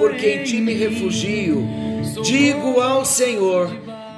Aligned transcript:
Porque 0.00 0.30
em 0.30 0.44
ti 0.44 0.60
me 0.62 0.72
refugio. 0.72 1.62
Digo 2.24 2.80
ao 2.80 3.04
Senhor: 3.04 3.70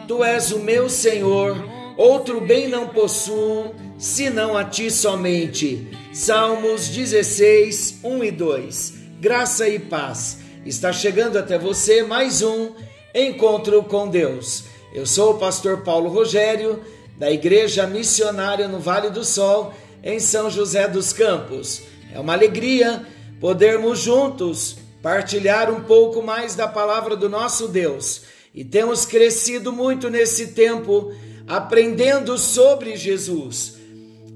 Tu 0.06 0.22
és 0.22 0.52
o 0.52 0.60
meu 0.60 0.88
Senhor, 0.88 1.56
outro 1.96 2.40
bem 2.40 2.68
não 2.68 2.86
possuo, 2.86 3.74
senão 3.98 4.56
a 4.56 4.64
ti 4.64 4.92
somente. 4.92 5.88
Salmos 6.12 6.86
16, 6.88 7.98
1 8.04 8.24
e 8.24 8.30
2. 8.30 8.94
Graça 9.20 9.68
e 9.68 9.80
paz. 9.80 10.38
Está 10.64 10.92
chegando 10.92 11.36
até 11.36 11.58
você 11.58 12.04
mais 12.04 12.42
um 12.42 12.70
encontro 13.12 13.82
com 13.82 14.08
Deus. 14.08 14.62
Eu 14.94 15.04
sou 15.04 15.32
o 15.32 15.38
pastor 15.38 15.78
Paulo 15.78 16.08
Rogério, 16.08 16.78
da 17.18 17.28
Igreja 17.28 17.88
Missionária 17.88 18.68
no 18.68 18.78
Vale 18.78 19.10
do 19.10 19.24
Sol, 19.24 19.74
em 20.00 20.20
São 20.20 20.48
José 20.48 20.86
dos 20.86 21.12
Campos. 21.12 21.82
É 22.14 22.20
uma 22.20 22.34
alegria 22.34 23.04
podermos 23.40 23.98
juntos 23.98 24.76
partilhar 25.02 25.70
um 25.70 25.82
pouco 25.82 26.22
mais 26.22 26.54
da 26.54 26.68
palavra 26.68 27.16
do 27.16 27.28
nosso 27.28 27.68
Deus. 27.68 28.22
E 28.54 28.64
temos 28.64 29.04
crescido 29.04 29.72
muito 29.72 30.08
nesse 30.08 30.48
tempo 30.48 31.12
aprendendo 31.46 32.38
sobre 32.38 32.96
Jesus. 32.96 33.74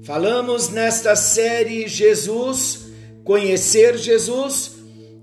Falamos 0.03 0.69
nesta 0.69 1.15
série 1.15 1.87
Jesus, 1.87 2.87
conhecer 3.23 3.97
Jesus, 3.97 4.73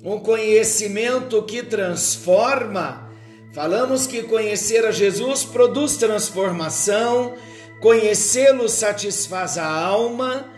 um 0.02 0.18
conhecimento 0.18 1.42
que 1.42 1.62
transforma. 1.62 3.10
Falamos 3.52 4.06
que 4.06 4.22
conhecer 4.22 4.84
a 4.84 4.90
Jesus 4.90 5.44
produz 5.44 5.96
transformação, 5.96 7.34
conhecê-lo 7.80 8.68
satisfaz 8.68 9.58
a 9.58 9.66
alma 9.66 10.54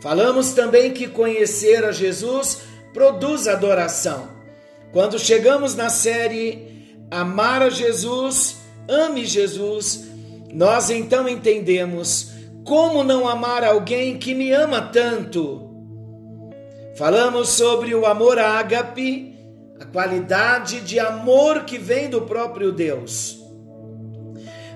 Falamos 0.00 0.52
também 0.52 0.92
que 0.92 1.08
conhecer 1.08 1.84
a 1.84 1.92
Jesus 1.92 2.58
produz 2.96 3.46
adoração. 3.46 4.26
Quando 4.90 5.18
chegamos 5.18 5.74
na 5.74 5.90
série 5.90 6.96
Amar 7.10 7.60
a 7.60 7.68
Jesus, 7.68 8.56
ame 8.88 9.26
Jesus, 9.26 10.06
nós 10.50 10.88
então 10.88 11.28
entendemos 11.28 12.30
como 12.64 13.04
não 13.04 13.28
amar 13.28 13.62
alguém 13.62 14.16
que 14.16 14.34
me 14.34 14.50
ama 14.50 14.80
tanto. 14.80 15.70
Falamos 16.96 17.50
sobre 17.50 17.94
o 17.94 18.06
amor 18.06 18.38
ágape, 18.38 19.36
a 19.78 19.84
qualidade 19.84 20.80
de 20.80 20.98
amor 20.98 21.64
que 21.64 21.76
vem 21.76 22.08
do 22.08 22.22
próprio 22.22 22.72
Deus. 22.72 23.38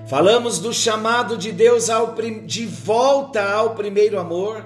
Falamos 0.07 0.59
do 0.59 0.71
chamado 0.71 1.35
de 1.35 1.51
Deus 1.51 1.89
ao, 1.89 2.13
de 2.45 2.67
volta 2.67 3.41
ao 3.41 3.73
primeiro 3.73 4.19
amor 4.19 4.63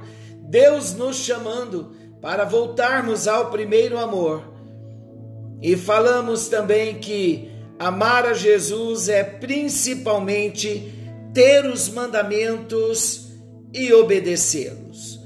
Deus 0.47 0.93
nos 0.93 1.17
chamando 1.17 1.91
para 2.25 2.43
voltarmos 2.43 3.27
ao 3.27 3.51
primeiro 3.51 3.99
amor. 3.99 4.41
E 5.61 5.77
falamos 5.77 6.47
também 6.47 6.95
que 6.95 7.51
amar 7.77 8.25
a 8.25 8.33
Jesus 8.33 9.07
é 9.09 9.23
principalmente 9.23 10.91
ter 11.35 11.67
os 11.67 11.87
mandamentos 11.87 13.27
e 13.71 13.93
obedecê-los. 13.93 15.19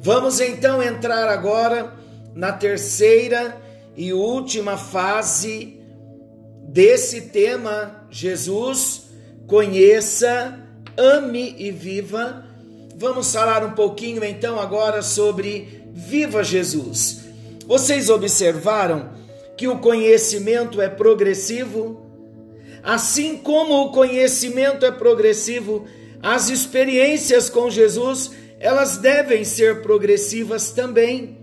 Vamos 0.00 0.38
então 0.38 0.82
entrar 0.82 1.30
agora 1.30 1.94
na 2.34 2.52
terceira 2.52 3.58
e 3.96 4.12
última 4.12 4.76
fase 4.76 5.80
desse 6.68 7.22
tema: 7.22 8.06
Jesus, 8.10 9.04
conheça, 9.46 10.58
ame 10.94 11.54
e 11.56 11.70
viva 11.70 12.44
Vamos 12.96 13.32
falar 13.32 13.64
um 13.64 13.72
pouquinho 13.72 14.24
então 14.24 14.58
agora 14.58 15.02
sobre 15.02 15.83
Viva 15.96 16.42
Jesus. 16.42 17.20
Vocês 17.68 18.10
observaram 18.10 19.10
que 19.56 19.68
o 19.68 19.78
conhecimento 19.78 20.80
é 20.80 20.88
progressivo? 20.88 22.04
Assim 22.82 23.36
como 23.36 23.74
o 23.84 23.92
conhecimento 23.92 24.84
é 24.84 24.90
progressivo, 24.90 25.84
as 26.20 26.50
experiências 26.50 27.48
com 27.48 27.70
Jesus, 27.70 28.32
elas 28.58 28.96
devem 28.96 29.44
ser 29.44 29.82
progressivas 29.82 30.72
também. 30.72 31.38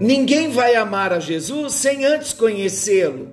Ninguém 0.00 0.50
vai 0.50 0.74
amar 0.74 1.12
a 1.12 1.20
Jesus 1.20 1.74
sem 1.74 2.06
antes 2.06 2.32
conhecê-lo. 2.32 3.30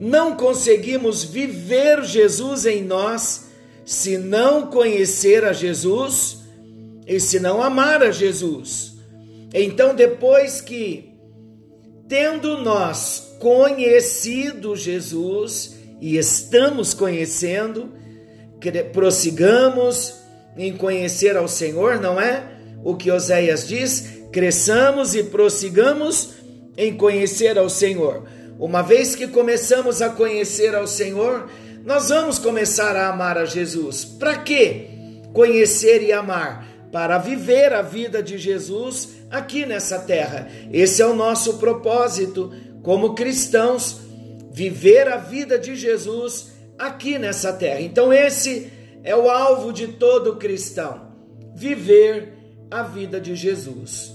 Não 0.00 0.34
conseguimos 0.34 1.22
viver 1.22 2.02
Jesus 2.02 2.66
em 2.66 2.82
nós 2.82 3.48
se 3.84 4.18
não 4.18 4.66
conhecer 4.66 5.44
a 5.44 5.52
Jesus 5.52 6.39
e 7.10 7.18
se 7.18 7.40
não 7.40 7.60
amar 7.60 8.04
a 8.04 8.12
Jesus. 8.12 8.92
Então, 9.52 9.96
depois 9.96 10.60
que, 10.60 11.12
tendo 12.08 12.58
nós 12.58 13.36
conhecido 13.40 14.76
Jesus 14.76 15.74
e 16.00 16.16
estamos 16.16 16.94
conhecendo, 16.94 17.92
prossigamos 18.92 20.14
em 20.56 20.76
conhecer 20.76 21.36
ao 21.36 21.48
Senhor, 21.48 22.00
não 22.00 22.20
é? 22.20 22.44
O 22.84 22.94
que 22.94 23.10
Oséias 23.10 23.66
diz: 23.66 24.22
cresçamos 24.30 25.16
e 25.16 25.24
prossigamos 25.24 26.34
em 26.76 26.96
conhecer 26.96 27.58
ao 27.58 27.68
Senhor. 27.68 28.22
Uma 28.56 28.82
vez 28.82 29.16
que 29.16 29.26
começamos 29.26 30.00
a 30.00 30.10
conhecer 30.10 30.76
ao 30.76 30.86
Senhor, 30.86 31.50
nós 31.84 32.10
vamos 32.10 32.38
começar 32.38 32.94
a 32.94 33.08
amar 33.08 33.36
a 33.36 33.46
Jesus. 33.46 34.04
Para 34.04 34.36
quê? 34.36 34.90
Conhecer 35.32 36.04
e 36.04 36.12
amar. 36.12 36.69
Para 36.92 37.18
viver 37.18 37.72
a 37.72 37.82
vida 37.82 38.22
de 38.22 38.36
Jesus 38.36 39.10
aqui 39.30 39.64
nessa 39.64 40.00
terra. 40.00 40.48
Esse 40.72 41.00
é 41.02 41.06
o 41.06 41.14
nosso 41.14 41.58
propósito 41.58 42.52
como 42.82 43.14
cristãos, 43.14 44.00
viver 44.50 45.08
a 45.08 45.16
vida 45.16 45.58
de 45.58 45.76
Jesus 45.76 46.52
aqui 46.78 47.18
nessa 47.18 47.52
terra. 47.52 47.80
Então, 47.80 48.12
esse 48.12 48.72
é 49.04 49.14
o 49.14 49.30
alvo 49.30 49.72
de 49.72 49.88
todo 49.88 50.36
cristão: 50.36 51.12
viver 51.54 52.32
a 52.70 52.82
vida 52.82 53.20
de 53.20 53.34
Jesus. 53.36 54.12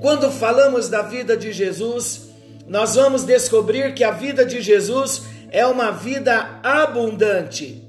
Quando 0.00 0.30
falamos 0.30 0.88
da 0.88 1.02
vida 1.02 1.36
de 1.36 1.52
Jesus, 1.52 2.28
nós 2.66 2.94
vamos 2.94 3.24
descobrir 3.24 3.94
que 3.94 4.04
a 4.04 4.10
vida 4.10 4.44
de 4.44 4.60
Jesus 4.60 5.22
é 5.50 5.66
uma 5.66 5.90
vida 5.90 6.60
abundante. 6.62 7.85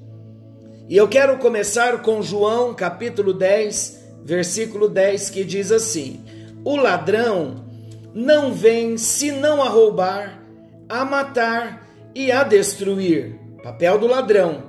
E 0.90 0.96
eu 0.96 1.06
quero 1.06 1.38
começar 1.38 2.02
com 2.02 2.22
João 2.22 2.74
capítulo 2.74 3.34
10, 3.34 4.22
versículo 4.24 4.88
10, 4.88 5.30
que 5.30 5.44
diz 5.44 5.70
assim: 5.70 6.24
O 6.64 6.78
ladrão 6.78 7.66
não 8.14 8.54
vem 8.54 8.98
senão 8.98 9.62
a 9.62 9.68
roubar, 9.68 10.42
a 10.88 11.04
matar 11.04 11.86
e 12.16 12.32
a 12.32 12.42
destruir. 12.42 13.38
papel 13.62 14.00
do 14.00 14.08
ladrão 14.08 14.64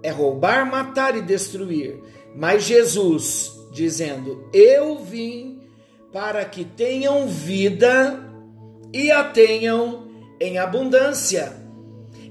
é 0.00 0.10
roubar, 0.10 0.64
matar 0.70 1.16
e 1.16 1.20
destruir. 1.20 2.00
Mas 2.36 2.62
Jesus 2.62 3.50
dizendo: 3.72 4.48
Eu 4.52 5.00
vim 5.00 5.60
para 6.12 6.44
que 6.44 6.64
tenham 6.64 7.26
vida 7.26 8.16
e 8.92 9.10
a 9.10 9.24
tenham 9.24 10.06
em 10.40 10.56
abundância. 10.56 11.61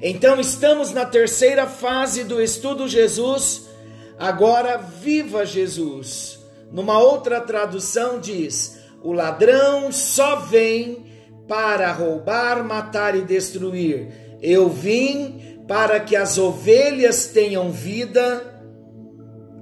Então 0.02 0.40
estamos 0.40 0.92
na 0.92 1.06
terceira 1.06 1.68
fase 1.68 2.24
do 2.24 2.42
estudo 2.42 2.88
Jesus. 2.88 3.70
Agora 4.18 4.78
viva 4.78 5.46
Jesus. 5.46 6.40
Numa 6.72 6.98
outra 6.98 7.40
tradução 7.40 8.20
diz: 8.20 8.80
o 9.04 9.14
ladrão 9.14 9.92
só 9.92 10.38
vem 10.38 11.06
para 11.48 11.92
roubar, 11.92 12.64
matar 12.64 13.16
e 13.16 13.22
destruir. 13.22 14.08
Eu 14.42 14.70
vim 14.70 15.60
para 15.68 16.00
que 16.00 16.16
as 16.16 16.38
ovelhas 16.38 17.28
tenham 17.28 17.72
vida, 17.72 18.60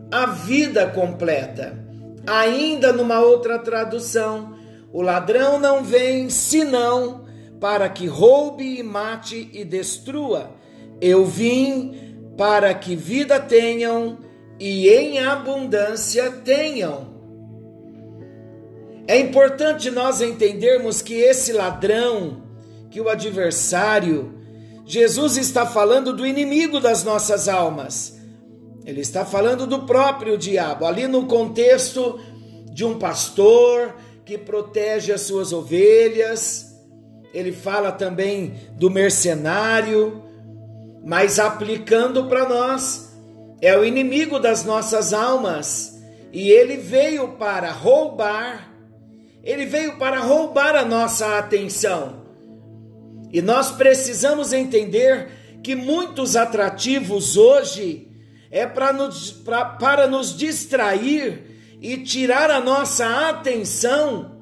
a 0.10 0.26
vida 0.26 0.88
completa. 0.88 1.78
Ainda 2.26 2.94
numa 2.94 3.20
outra 3.20 3.60
tradução, 3.60 4.56
o 4.94 5.02
ladrão 5.02 5.60
não 5.60 5.84
vem 5.84 6.30
senão 6.30 7.26
para 7.60 7.90
que 7.90 8.08
roube 8.08 8.80
e 8.80 8.84
mate 8.84 9.50
e 9.54 9.66
destrua. 9.66 10.52
Eu 11.02 11.26
vim 11.26 12.34
para 12.38 12.74
que 12.74 12.96
vida 12.96 13.40
tenham 13.40 14.20
e 14.60 14.88
em 14.90 15.20
abundância 15.20 16.32
tenham. 16.32 17.20
É 19.08 19.18
importante 19.20 19.90
nós 19.90 20.22
entendermos 20.22 21.02
que 21.02 21.16
esse 21.16 21.52
ladrão, 21.52 22.44
que 22.90 23.02
o 23.02 23.10
adversário, 23.10 24.36
Jesus 24.86 25.36
está 25.36 25.66
falando 25.66 26.14
do 26.14 26.26
inimigo 26.26 26.80
das 26.80 27.04
nossas 27.04 27.48
almas. 27.48 28.18
Ele 28.86 29.02
está 29.02 29.26
falando 29.26 29.68
do 29.68 29.84
próprio 29.84 30.38
diabo, 30.38 30.86
ali 30.86 31.08
no 31.08 31.26
contexto 31.26 32.20
de 32.72 32.86
um 32.86 32.98
pastor 32.98 33.96
que 34.26 34.38
protege 34.38 35.12
as 35.12 35.22
suas 35.22 35.52
ovelhas 35.52 36.69
ele 37.34 37.52
fala 37.52 37.92
também 37.92 38.56
do 38.74 38.90
mercenário, 38.90 40.24
mas 41.06 41.40
aplicando 41.40 42.26
para 42.26 42.48
nós, 42.48 43.16
é 43.62 43.78
o 43.78 43.86
inimigo 43.86 44.40
das 44.40 44.64
nossas 44.64 45.14
almas 45.14 46.00
e 46.32 46.50
ele 46.50 46.78
veio 46.78 47.30
para 47.30 47.72
roubar 47.72 48.70
ele 49.44 49.66
veio 49.66 49.98
para 49.98 50.20
roubar 50.20 50.76
a 50.76 50.86
nossa 50.86 51.38
atenção. 51.38 52.26
E 53.32 53.42
nós 53.42 53.72
precisamos 53.72 54.54
entender 54.54 55.60
que 55.64 55.76
muitos 55.76 56.36
atrativos 56.36 57.38
hoje 57.38 58.08
é 58.52 58.66
para 58.66 58.92
nos, 58.92 59.32
pra, 59.32 59.66
para 59.66 60.08
nos 60.08 60.36
distrair 60.36 61.78
e 61.82 61.98
tirar 61.98 62.50
a 62.50 62.60
nossa 62.60 63.30
atenção 63.30 64.39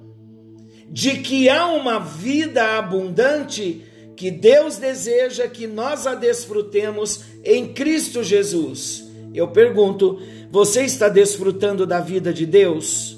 de 0.89 1.17
que 1.17 1.49
há 1.49 1.67
uma 1.67 1.99
vida 1.99 2.77
abundante 2.77 3.83
que 4.15 4.31
Deus 4.31 4.77
deseja 4.77 5.47
que 5.47 5.67
nós 5.67 6.07
a 6.07 6.15
desfrutemos 6.15 7.21
em 7.43 7.73
Cristo 7.73 8.23
Jesus. 8.23 9.05
Eu 9.33 9.49
pergunto, 9.49 10.19
você 10.49 10.83
está 10.83 11.07
desfrutando 11.07 11.85
da 11.85 11.99
vida 11.99 12.33
de 12.33 12.45
Deus? 12.45 13.17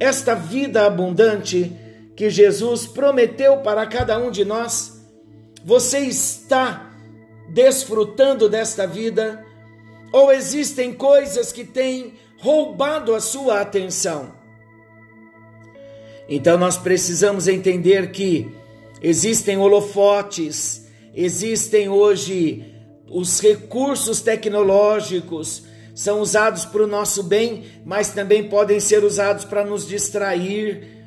Esta 0.00 0.34
vida 0.34 0.84
abundante 0.84 1.70
que 2.16 2.28
Jesus 2.28 2.86
prometeu 2.86 3.58
para 3.58 3.86
cada 3.86 4.18
um 4.18 4.30
de 4.30 4.44
nós, 4.44 5.00
você 5.64 6.00
está 6.00 6.90
desfrutando 7.52 8.48
desta 8.48 8.86
vida? 8.86 9.44
Ou 10.12 10.32
existem 10.32 10.92
coisas 10.92 11.52
que 11.52 11.64
têm 11.64 12.14
roubado 12.38 13.14
a 13.14 13.20
sua 13.20 13.60
atenção? 13.60 14.39
Então 16.30 16.56
nós 16.56 16.76
precisamos 16.76 17.48
entender 17.48 18.12
que 18.12 18.48
existem 19.02 19.58
holofotes, 19.58 20.86
existem 21.12 21.88
hoje 21.88 22.72
os 23.10 23.40
recursos 23.40 24.20
tecnológicos, 24.20 25.64
são 25.92 26.20
usados 26.20 26.64
para 26.64 26.84
o 26.84 26.86
nosso 26.86 27.24
bem, 27.24 27.64
mas 27.84 28.10
também 28.10 28.48
podem 28.48 28.78
ser 28.78 29.02
usados 29.02 29.44
para 29.44 29.64
nos 29.64 29.88
distrair. 29.88 31.04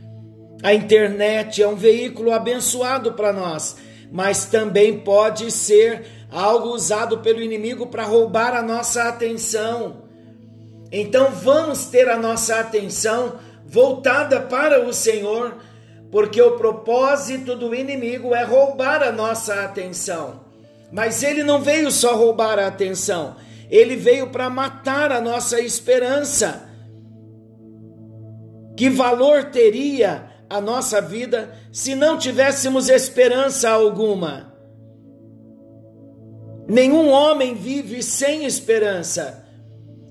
A 0.61 0.73
internet 0.73 1.63
é 1.63 1.67
um 1.67 1.75
veículo 1.75 2.33
abençoado 2.33 3.13
para 3.13 3.31
nós, 3.31 3.77
mas 4.11 4.45
também 4.45 4.99
pode 4.99 5.49
ser 5.51 6.03
algo 6.29 6.67
usado 6.67 7.19
pelo 7.19 7.41
inimigo 7.41 7.87
para 7.87 8.03
roubar 8.03 8.53
a 8.53 8.61
nossa 8.61 9.03
atenção. 9.03 10.03
Então 10.91 11.31
vamos 11.31 11.85
ter 11.85 12.09
a 12.09 12.17
nossa 12.17 12.59
atenção 12.59 13.39
voltada 13.73 14.39
para 14.39 14.87
o 14.87 14.93
Senhor, 14.93 15.57
porque 16.11 16.39
o 16.39 16.57
propósito 16.57 17.55
do 17.55 17.73
inimigo 17.73 18.35
é 18.35 18.43
roubar 18.43 19.01
a 19.01 19.11
nossa 19.11 19.63
atenção. 19.63 20.41
Mas 20.91 21.23
ele 21.23 21.41
não 21.41 21.59
veio 21.59 21.89
só 21.89 22.15
roubar 22.15 22.59
a 22.59 22.67
atenção, 22.67 23.35
ele 23.71 23.95
veio 23.95 24.29
para 24.29 24.47
matar 24.47 25.11
a 25.11 25.19
nossa 25.19 25.59
esperança. 25.59 26.69
Que 28.77 28.91
valor 28.91 29.45
teria 29.45 30.29
a 30.47 30.61
nossa 30.61 31.01
vida 31.01 31.51
se 31.71 31.95
não 31.95 32.15
tivéssemos 32.15 32.89
esperança 32.89 33.71
alguma? 33.71 34.53
Nenhum 36.67 37.09
homem 37.09 37.55
vive 37.55 38.03
sem 38.03 38.45
esperança. 38.45 39.43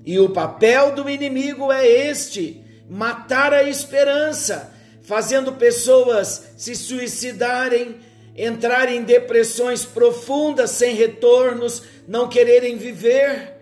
E 0.05 0.19
o 0.19 0.29
papel 0.29 0.93
do 0.93 1.09
inimigo 1.09 1.71
é 1.71 1.87
este: 1.87 2.62
matar 2.89 3.53
a 3.53 3.63
esperança, 3.63 4.73
fazendo 5.01 5.53
pessoas 5.53 6.53
se 6.57 6.75
suicidarem, 6.75 7.97
entrarem 8.35 8.97
em 8.97 9.03
depressões 9.03 9.85
profundas 9.85 10.71
sem 10.71 10.95
retornos, 10.95 11.83
não 12.07 12.27
quererem 12.27 12.77
viver. 12.77 13.53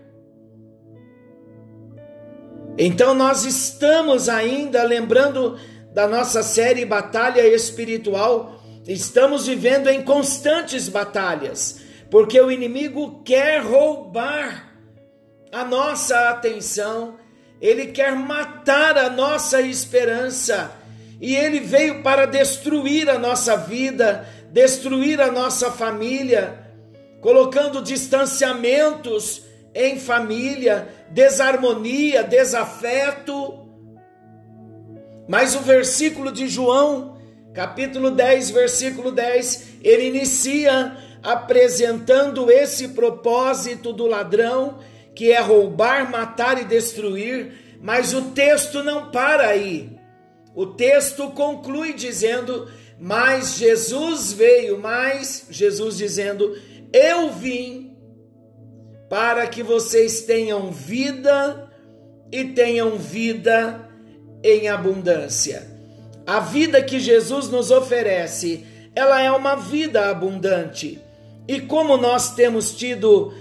Então 2.78 3.14
nós 3.14 3.44
estamos 3.44 4.28
ainda 4.28 4.82
lembrando 4.82 5.58
da 5.92 6.08
nossa 6.08 6.42
série 6.42 6.86
Batalha 6.86 7.46
Espiritual, 7.46 8.62
estamos 8.88 9.46
vivendo 9.46 9.88
em 9.88 10.02
constantes 10.02 10.88
batalhas, 10.88 11.80
porque 12.10 12.40
o 12.40 12.50
inimigo 12.50 13.22
quer 13.22 13.62
roubar 13.62 14.72
a 15.52 15.64
nossa 15.64 16.30
atenção 16.30 17.16
ele 17.62 17.86
quer 17.86 18.16
matar 18.16 18.98
a 18.98 19.08
nossa 19.08 19.62
esperança. 19.62 20.72
E 21.20 21.36
ele 21.36 21.60
veio 21.60 22.02
para 22.02 22.26
destruir 22.26 23.08
a 23.08 23.16
nossa 23.16 23.56
vida, 23.56 24.26
destruir 24.50 25.20
a 25.20 25.30
nossa 25.30 25.70
família, 25.70 26.58
colocando 27.20 27.80
distanciamentos 27.80 29.44
em 29.72 29.96
família, 29.96 30.88
desarmonia, 31.10 32.24
desafeto. 32.24 33.60
Mas 35.28 35.54
o 35.54 35.60
versículo 35.60 36.32
de 36.32 36.48
João, 36.48 37.16
capítulo 37.54 38.10
10, 38.10 38.50
versículo 38.50 39.12
10, 39.12 39.68
ele 39.84 40.08
inicia 40.08 40.96
apresentando 41.22 42.50
esse 42.50 42.88
propósito 42.88 43.92
do 43.92 44.08
ladrão 44.08 44.80
que 45.14 45.30
é 45.30 45.40
roubar, 45.40 46.10
matar 46.10 46.60
e 46.60 46.64
destruir, 46.64 47.78
mas 47.80 48.14
o 48.14 48.30
texto 48.30 48.82
não 48.82 49.10
para 49.10 49.48
aí. 49.48 49.90
O 50.54 50.66
texto 50.66 51.30
conclui 51.30 51.92
dizendo: 51.92 52.70
Mas 52.98 53.56
Jesus 53.56 54.32
veio, 54.32 54.78
mas 54.78 55.46
Jesus 55.50 55.96
dizendo: 55.96 56.56
Eu 56.92 57.30
vim 57.30 57.96
para 59.08 59.46
que 59.46 59.62
vocês 59.62 60.22
tenham 60.22 60.70
vida 60.70 61.70
e 62.30 62.44
tenham 62.44 62.96
vida 62.96 63.88
em 64.42 64.68
abundância. 64.68 65.70
A 66.26 66.40
vida 66.40 66.82
que 66.82 67.00
Jesus 67.00 67.48
nos 67.48 67.70
oferece, 67.70 68.64
ela 68.94 69.20
é 69.20 69.30
uma 69.30 69.56
vida 69.56 70.08
abundante. 70.08 71.00
E 71.48 71.60
como 71.60 71.96
nós 71.96 72.34
temos 72.34 72.72
tido 72.74 73.34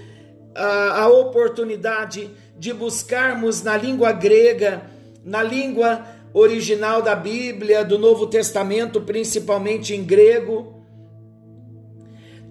a, 0.56 1.04
a 1.04 1.08
oportunidade 1.10 2.30
de 2.58 2.74
buscarmos 2.74 3.62
na 3.64 3.76
língua 3.76 4.12
grega, 4.12 4.84
na 5.24 5.42
língua 5.42 6.06
original 6.34 7.02
da 7.02 7.16
Bíblia, 7.16 7.84
do 7.84 7.98
Novo 7.98 8.28
Testamento, 8.28 9.02
principalmente 9.02 9.94
em 9.94 10.04
grego. 10.04 10.82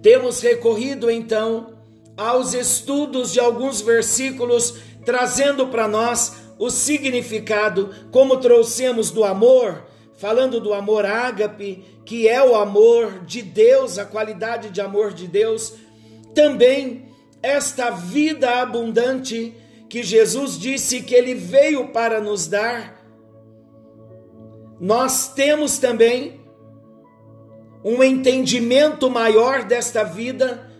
Temos 0.01 0.41
recorrido 0.41 1.09
então 1.09 1.73
aos 2.17 2.53
estudos 2.53 3.31
de 3.31 3.39
alguns 3.39 3.81
versículos, 3.81 4.75
trazendo 5.05 5.67
para 5.67 5.87
nós 5.87 6.35
o 6.59 6.69
significado, 6.69 7.89
como 8.11 8.37
trouxemos 8.37 9.09
do 9.09 9.23
amor, 9.23 9.83
falando 10.17 10.59
do 10.59 10.73
amor 10.73 11.05
ágape, 11.05 11.83
que 12.05 12.27
é 12.27 12.43
o 12.43 12.55
amor 12.55 13.25
de 13.25 13.41
Deus, 13.41 13.97
a 13.97 14.05
qualidade 14.05 14.69
de 14.69 14.79
amor 14.81 15.13
de 15.13 15.27
Deus, 15.27 15.73
também 16.35 17.10
esta 17.41 17.89
vida 17.89 18.61
abundante 18.61 19.55
que 19.89 20.03
Jesus 20.03 20.57
disse 20.57 21.01
que 21.01 21.15
ele 21.15 21.33
veio 21.33 21.89
para 21.89 22.21
nos 22.21 22.47
dar, 22.47 23.01
nós 24.79 25.33
temos 25.33 25.77
também 25.77 26.39
um 27.83 28.03
entendimento 28.03 29.09
maior 29.09 29.63
desta 29.63 30.03
vida 30.03 30.71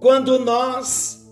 quando 0.00 0.38
nós 0.38 1.26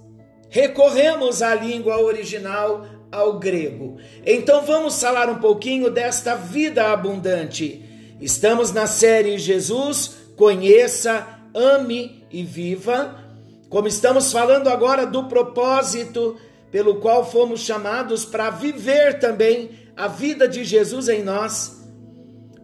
recorremos 0.48 1.42
à 1.42 1.54
língua 1.54 2.00
original, 2.02 2.84
ao 3.12 3.38
grego. 3.38 3.98
Então 4.24 4.64
vamos 4.64 5.00
falar 5.00 5.28
um 5.30 5.38
pouquinho 5.38 5.90
desta 5.90 6.34
vida 6.34 6.92
abundante. 6.92 7.82
Estamos 8.20 8.72
na 8.72 8.86
série 8.86 9.38
Jesus, 9.38 10.16
conheça, 10.36 11.26
ame 11.54 12.26
e 12.30 12.42
viva 12.42 13.25
como 13.68 13.88
estamos 13.88 14.32
falando 14.32 14.68
agora 14.68 15.06
do 15.06 15.24
propósito 15.24 16.36
pelo 16.70 16.96
qual 17.00 17.28
fomos 17.28 17.60
chamados 17.60 18.24
para 18.24 18.50
viver 18.50 19.18
também 19.18 19.70
a 19.96 20.08
vida 20.08 20.46
de 20.46 20.64
Jesus 20.64 21.08
em 21.08 21.22
nós, 21.22 21.82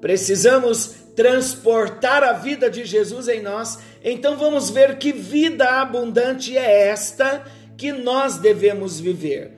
precisamos 0.01 0.97
transportar 1.17 2.23
a 2.23 2.33
vida 2.33 2.71
de 2.71 2.85
Jesus 2.85 3.29
em 3.29 3.41
nós. 3.41 3.79
Então 4.03 4.37
vamos 4.37 4.71
ver 4.71 4.99
que 4.99 5.13
vida 5.13 5.81
abundante 5.81 6.57
é 6.57 6.89
esta 6.89 7.45
que 7.77 7.93
nós 7.93 8.39
devemos 8.39 9.01
viver. 9.01 9.53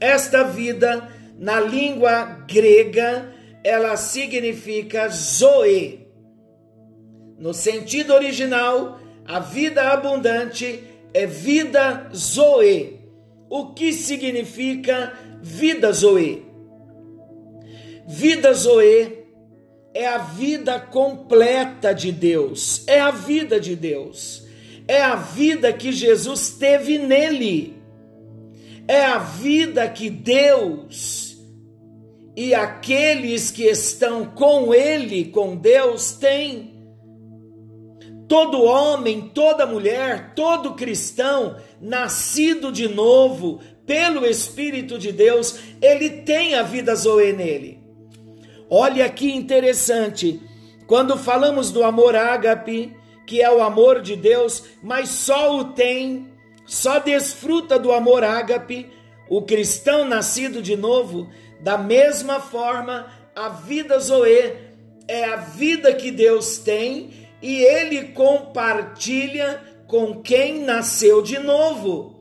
Esta 0.00 0.42
vida, 0.44 1.08
na 1.38 1.60
língua 1.60 2.44
grega, 2.48 3.32
ela 3.62 3.96
significa 3.96 5.08
zoe. 5.08 6.06
No 7.38 7.54
sentido 7.54 8.12
original, 8.12 8.98
a 9.26 9.38
vida 9.38 9.92
abundante 9.92 10.84
é 11.12 11.26
vida 11.26 12.10
Zoe. 12.14 13.00
O 13.48 13.72
que 13.72 13.92
significa 13.92 15.12
vida 15.42 15.92
Zoe? 15.92 16.46
Vida 18.06 18.52
Zoe 18.52 19.20
é 19.92 20.06
a 20.06 20.18
vida 20.18 20.78
completa 20.78 21.92
de 21.92 22.12
Deus, 22.12 22.84
é 22.86 23.00
a 23.00 23.10
vida 23.10 23.58
de 23.58 23.74
Deus, 23.74 24.46
é 24.86 25.02
a 25.02 25.16
vida 25.16 25.72
que 25.72 25.90
Jesus 25.92 26.50
teve 26.50 26.98
nele, 26.98 27.76
é 28.86 29.04
a 29.04 29.18
vida 29.18 29.88
que 29.88 30.08
Deus 30.08 31.30
e 32.36 32.54
aqueles 32.54 33.50
que 33.50 33.64
estão 33.64 34.24
com 34.24 34.72
Ele, 34.72 35.26
com 35.26 35.56
Deus, 35.56 36.12
têm. 36.12 36.79
Todo 38.30 38.62
homem, 38.62 39.22
toda 39.34 39.66
mulher, 39.66 40.34
todo 40.36 40.74
cristão 40.74 41.56
nascido 41.80 42.70
de 42.70 42.86
novo 42.86 43.60
pelo 43.84 44.24
Espírito 44.24 44.96
de 45.00 45.10
Deus, 45.10 45.58
ele 45.82 46.08
tem 46.08 46.54
a 46.54 46.62
vida 46.62 46.94
Zoe 46.94 47.32
nele. 47.32 47.82
Olha 48.70 49.08
que 49.08 49.32
interessante, 49.32 50.40
quando 50.86 51.18
falamos 51.18 51.72
do 51.72 51.82
amor 51.82 52.14
ágape, 52.14 52.96
que 53.26 53.42
é 53.42 53.50
o 53.50 53.60
amor 53.60 54.00
de 54.00 54.14
Deus, 54.14 54.62
mas 54.80 55.08
só 55.08 55.58
o 55.58 55.64
tem, 55.64 56.28
só 56.64 57.00
desfruta 57.00 57.80
do 57.80 57.90
amor 57.90 58.22
ágape, 58.22 58.88
o 59.28 59.42
cristão 59.42 60.04
nascido 60.04 60.62
de 60.62 60.76
novo, 60.76 61.28
da 61.58 61.76
mesma 61.76 62.38
forma, 62.38 63.08
a 63.34 63.48
vida 63.48 63.98
Zoe 63.98 64.54
é 65.08 65.24
a 65.24 65.34
vida 65.34 65.92
que 65.92 66.12
Deus 66.12 66.58
tem 66.58 67.19
e 67.42 67.62
ele 67.62 68.08
compartilha 68.08 69.62
com 69.86 70.22
quem 70.22 70.60
nasceu 70.60 71.22
de 71.22 71.38
novo. 71.38 72.20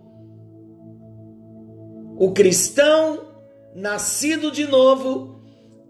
O 2.18 2.32
cristão 2.32 3.28
nascido 3.76 4.52
de 4.52 4.66
novo, 4.68 5.40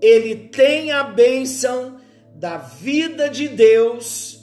ele 0.02 0.36
tem 0.36 0.92
a 0.92 1.04
bênção 1.04 1.98
da 2.36 2.58
vida 2.58 3.30
de 3.30 3.48
Deus 3.48 4.40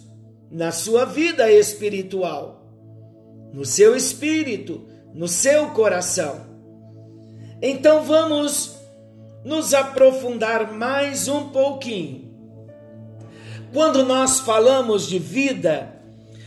na 0.51 0.71
sua 0.71 1.05
vida 1.05 1.51
espiritual, 1.51 2.63
no 3.53 3.65
seu 3.65 3.97
espírito, 3.97 4.87
no 5.15 5.29
seu 5.29 5.71
coração. 5.71 6.47
Então 7.61 8.05
vamos 8.05 8.77
nos 9.45 9.73
aprofundar 9.73 10.73
mais 10.73 11.29
um 11.29 11.49
pouquinho. 11.49 12.26
Quando 13.73 14.05
nós 14.05 14.41
falamos 14.41 15.07
de 15.07 15.19
vida, 15.19 15.93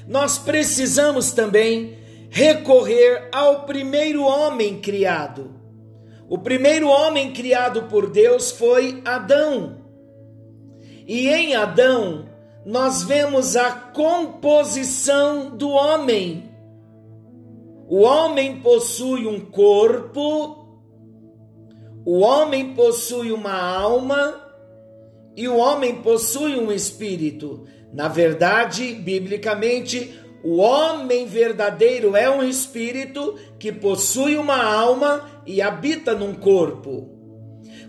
nós 0.07 0.38
precisamos 0.38 1.31
também 1.31 1.97
recorrer 2.29 3.29
ao 3.31 3.63
primeiro 3.65 4.23
homem 4.23 4.79
criado. 4.79 5.53
O 6.27 6.38
primeiro 6.38 6.88
homem 6.88 7.31
criado 7.33 7.83
por 7.83 8.09
Deus 8.09 8.51
foi 8.51 9.01
Adão. 9.03 9.77
E 11.07 11.27
em 11.27 11.55
Adão, 11.55 12.29
nós 12.65 13.03
vemos 13.03 13.55
a 13.55 13.71
composição 13.71 15.49
do 15.49 15.69
homem. 15.69 16.51
O 17.88 18.01
homem 18.01 18.61
possui 18.61 19.25
um 19.25 19.39
corpo, 19.39 20.67
o 22.05 22.19
homem 22.19 22.75
possui 22.75 23.31
uma 23.31 23.59
alma 23.59 24.49
e 25.36 25.48
o 25.48 25.57
homem 25.57 25.95
possui 26.01 26.55
um 26.55 26.71
espírito. 26.71 27.65
Na 27.93 28.07
verdade, 28.07 28.93
biblicamente, 28.93 30.19
o 30.43 30.57
homem 30.57 31.25
verdadeiro 31.25 32.15
é 32.15 32.29
um 32.29 32.43
espírito 32.43 33.36
que 33.57 33.71
possui 33.71 34.38
uma 34.38 34.63
alma 34.63 35.29
e 35.45 35.62
habita 35.62 36.13
num 36.13 36.33
corpo. 36.33 37.09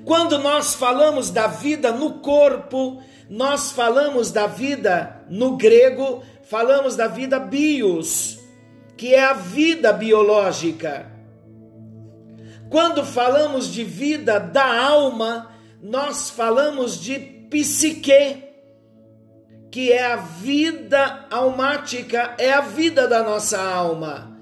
Quando 0.05 0.39
nós 0.39 0.75
falamos 0.75 1.31
da 1.31 1.47
vida 1.47 1.93
no 1.93 2.21
corpo, 2.21 3.03
nós 3.29 3.71
falamos 3.71 4.33
da 4.33 4.47
vida 4.47 5.25
no 5.29 5.57
grego, 5.57 6.23
falamos 6.43 6.97
da 6.97 7.07
vida 7.07 7.39
bios, 7.39 8.41
que 8.97 9.15
é 9.15 9.23
a 9.23 9.35
vida 9.35 9.93
biológica. 9.93 11.07
Quando 12.69 13.05
falamos 13.05 13.73
de 13.73 13.85
vida 13.85 14.39
da 14.39 14.83
alma, 14.83 15.51
nós 15.83 16.31
falamos 16.31 17.01
de 17.01 17.19
psique, 17.19 18.45
que 19.71 19.93
é 19.93 20.05
a 20.05 20.17
vida 20.17 21.27
almática, 21.31 22.35
é 22.39 22.53
a 22.53 22.61
vida 22.61 23.09
da 23.09 23.23
nossa 23.23 23.61
alma. 23.61 24.39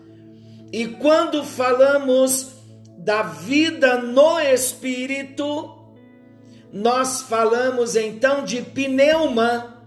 E 0.73 0.87
quando 0.87 1.45
falamos 1.45 2.53
da 2.99 3.23
vida 3.23 3.99
no 3.99 4.41
espírito, 4.41 5.75
nós 6.73 7.23
falamos 7.23 7.95
então 7.97 8.45
de 8.45 8.61
pneuma. 8.63 9.83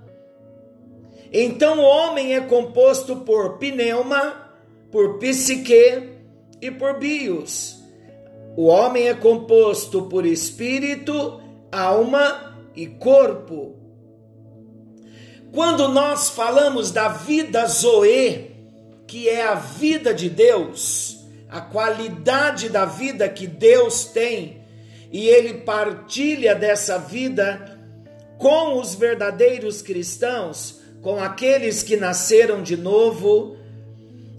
Então 1.31 1.79
o 1.79 1.83
homem 1.83 2.33
é 2.33 2.41
composto 2.41 3.17
por 3.17 3.57
pneuma, 3.57 4.53
por 4.91 5.19
psique 5.19 6.09
e 6.61 6.71
por 6.71 6.97
bios. 6.97 7.81
O 8.55 8.65
homem 8.65 9.07
é 9.07 9.13
composto 9.13 10.03
por 10.03 10.25
espírito, 10.25 11.40
alma 11.71 12.55
e 12.75 12.87
corpo. 12.87 13.75
Quando 15.53 15.87
nós 15.89 16.29
falamos 16.29 16.91
da 16.91 17.09
vida 17.09 17.65
Zoe, 17.65 18.51
que 19.07 19.27
é 19.27 19.45
a 19.45 19.55
vida 19.55 20.13
de 20.13 20.29
Deus, 20.29 21.25
a 21.49 21.59
qualidade 21.59 22.69
da 22.69 22.85
vida 22.85 23.27
que 23.27 23.45
Deus 23.45 24.05
tem, 24.05 24.61
e 25.11 25.27
ele 25.27 25.55
partilha 25.55 26.55
dessa 26.55 26.97
vida 26.97 27.77
com 28.37 28.79
os 28.79 28.95
verdadeiros 28.95 29.81
cristãos, 29.81 30.79
com 31.01 31.21
aqueles 31.21 31.83
que 31.83 31.97
nasceram 31.97 32.63
de 32.63 32.77
novo. 32.77 33.57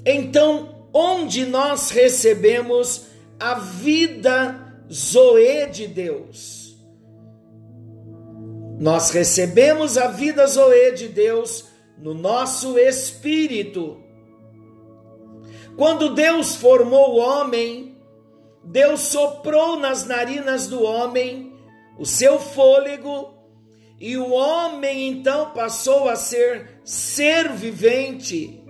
Então, 0.06 0.86
onde 0.94 1.44
nós 1.44 1.90
recebemos 1.90 3.06
a 3.38 3.54
vida 3.54 4.74
Zoe 4.90 5.66
de 5.70 5.86
Deus. 5.86 6.61
Nós 8.82 9.10
recebemos 9.10 9.96
a 9.96 10.08
vida 10.08 10.44
Zoe 10.44 10.90
de 10.96 11.06
Deus 11.06 11.66
no 11.96 12.14
nosso 12.14 12.76
espírito. 12.76 14.02
Quando 15.76 16.16
Deus 16.16 16.56
formou 16.56 17.14
o 17.14 17.18
homem, 17.18 17.96
Deus 18.64 19.02
soprou 19.02 19.78
nas 19.78 20.04
narinas 20.04 20.66
do 20.66 20.82
homem 20.82 21.52
o 21.96 22.04
seu 22.04 22.40
fôlego, 22.40 23.32
e 24.00 24.16
o 24.16 24.32
homem 24.32 25.10
então 25.10 25.52
passou 25.52 26.08
a 26.08 26.16
ser 26.16 26.80
ser 26.84 27.52
vivente. 27.52 28.64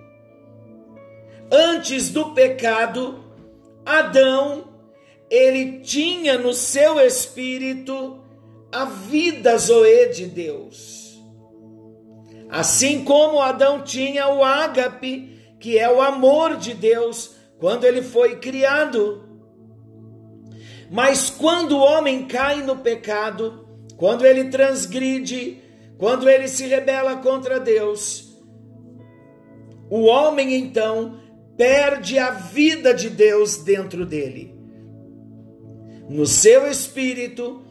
Antes 1.51 2.11
do 2.11 2.35
pecado, 2.35 3.25
Adão, 3.83 4.75
ele 5.27 5.79
tinha 5.79 6.37
no 6.37 6.53
seu 6.53 6.99
espírito 6.99 8.22
a 8.73 8.85
vida 8.85 9.55
Zoe 9.57 10.07
de 10.07 10.25
Deus. 10.25 11.21
Assim 12.49 13.03
como 13.03 13.39
Adão 13.39 13.83
tinha 13.83 14.27
o 14.27 14.43
ágape, 14.43 15.39
que 15.59 15.77
é 15.77 15.89
o 15.91 16.01
amor 16.01 16.57
de 16.57 16.73
Deus, 16.73 17.35
quando 17.59 17.83
ele 17.85 18.01
foi 18.01 18.37
criado. 18.37 19.23
Mas 20.91 21.29
quando 21.29 21.77
o 21.77 21.81
homem 21.81 22.25
cai 22.25 22.61
no 22.63 22.77
pecado, 22.77 23.67
quando 23.95 24.25
ele 24.25 24.49
transgride, 24.49 25.61
quando 25.97 26.27
ele 26.27 26.47
se 26.47 26.65
rebela 26.65 27.17
contra 27.17 27.59
Deus, 27.59 28.37
o 29.89 30.01
homem 30.05 30.55
então 30.55 31.19
perde 31.55 32.17
a 32.17 32.31
vida 32.31 32.93
de 32.93 33.09
Deus 33.09 33.57
dentro 33.57 34.05
dele. 34.05 34.53
No 36.09 36.25
seu 36.25 36.67
espírito, 36.67 37.62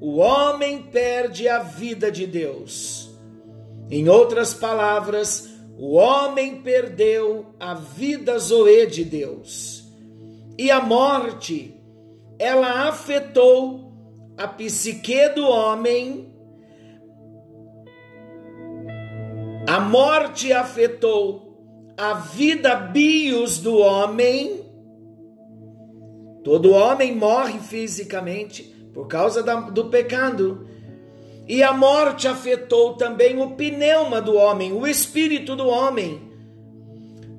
o 0.00 0.16
homem 0.16 0.82
perde 0.82 1.46
a 1.46 1.58
vida 1.58 2.10
de 2.10 2.26
Deus. 2.26 3.10
Em 3.90 4.08
outras 4.08 4.54
palavras, 4.54 5.50
o 5.76 5.94
homem 5.94 6.62
perdeu 6.62 7.54
a 7.60 7.74
vida 7.74 8.38
Zoe 8.38 8.86
de 8.86 9.04
Deus. 9.04 9.84
E 10.56 10.70
a 10.70 10.80
morte, 10.80 11.74
ela 12.38 12.88
afetou 12.88 13.92
a 14.38 14.48
psique 14.48 15.28
do 15.30 15.46
homem. 15.46 16.32
A 19.68 19.80
morte 19.80 20.50
afetou 20.50 21.94
a 21.96 22.14
vida 22.14 22.74
bios 22.74 23.58
do 23.58 23.76
homem. 23.76 24.64
Todo 26.42 26.72
homem 26.72 27.14
morre 27.14 27.58
fisicamente 27.58 28.79
por 28.92 29.06
causa 29.06 29.42
da, 29.42 29.56
do 29.56 29.86
pecado. 29.86 30.68
E 31.46 31.62
a 31.62 31.72
morte 31.72 32.28
afetou 32.28 32.94
também 32.94 33.40
o 33.40 33.50
pneuma 33.52 34.20
do 34.20 34.34
homem, 34.34 34.72
o 34.72 34.86
espírito 34.86 35.56
do 35.56 35.66
homem. 35.66 36.30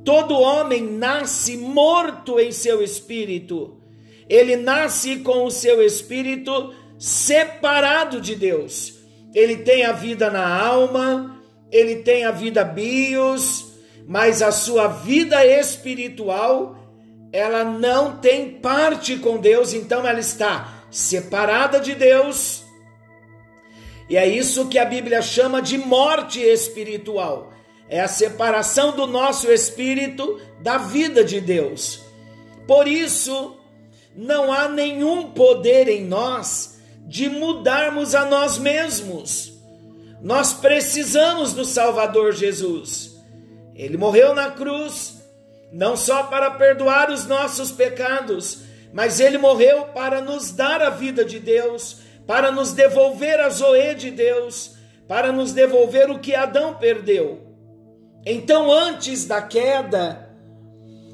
Todo 0.03 0.39
homem 0.39 0.83
nasce 0.83 1.57
morto 1.57 2.39
em 2.39 2.51
seu 2.51 2.81
espírito. 2.81 3.77
Ele 4.27 4.55
nasce 4.55 5.19
com 5.19 5.45
o 5.45 5.51
seu 5.51 5.81
espírito 5.81 6.73
separado 6.97 8.19
de 8.19 8.35
Deus. 8.35 8.99
Ele 9.33 9.57
tem 9.57 9.85
a 9.85 9.91
vida 9.91 10.29
na 10.29 10.45
alma, 10.61 11.41
ele 11.71 11.97
tem 11.97 12.25
a 12.25 12.31
vida 12.31 12.63
bios, 12.63 13.71
mas 14.07 14.41
a 14.41 14.51
sua 14.51 14.87
vida 14.87 15.45
espiritual 15.45 16.75
ela 17.31 17.63
não 17.63 18.17
tem 18.17 18.51
parte 18.51 19.15
com 19.15 19.37
Deus, 19.37 19.73
então 19.73 20.05
ela 20.05 20.19
está 20.19 20.80
separada 20.91 21.79
de 21.79 21.95
Deus. 21.95 22.63
E 24.09 24.17
é 24.17 24.27
isso 24.27 24.67
que 24.67 24.77
a 24.77 24.85
Bíblia 24.85 25.21
chama 25.21 25.61
de 25.61 25.77
morte 25.77 26.41
espiritual. 26.41 27.53
É 27.87 28.01
a 28.01 28.07
separação 28.07 28.95
do 28.95 29.07
nosso 29.07 29.49
espírito 29.49 30.39
da 30.61 30.77
vida 30.77 31.23
de 31.23 31.39
Deus. 31.39 32.01
Por 32.67 32.87
isso, 32.87 33.57
não 34.15 34.51
há 34.51 34.67
nenhum 34.67 35.31
poder 35.31 35.87
em 35.87 36.03
nós 36.05 36.79
de 37.07 37.29
mudarmos 37.29 38.13
a 38.13 38.25
nós 38.25 38.57
mesmos. 38.57 39.53
Nós 40.21 40.53
precisamos 40.53 41.53
do 41.53 41.65
Salvador 41.65 42.33
Jesus. 42.33 43.17
Ele 43.75 43.97
morreu 43.97 44.35
na 44.35 44.51
cruz, 44.51 45.21
não 45.71 45.95
só 45.95 46.23
para 46.23 46.51
perdoar 46.51 47.09
os 47.09 47.25
nossos 47.25 47.71
pecados, 47.71 48.59
mas 48.93 49.19
ele 49.19 49.37
morreu 49.37 49.85
para 49.85 50.21
nos 50.21 50.51
dar 50.51 50.81
a 50.81 50.89
vida 50.89 51.23
de 51.23 51.39
Deus, 51.39 51.97
para 52.27 52.51
nos 52.51 52.73
devolver 52.73 53.39
a 53.39 53.49
Zoe 53.49 53.95
de 53.95 54.11
Deus, 54.11 54.75
para 55.07 55.31
nos 55.31 55.53
devolver 55.53 56.09
o 56.09 56.19
que 56.19 56.35
Adão 56.35 56.75
perdeu. 56.75 57.41
Então, 58.25 58.71
antes 58.71 59.25
da 59.25 59.41
queda, 59.41 60.29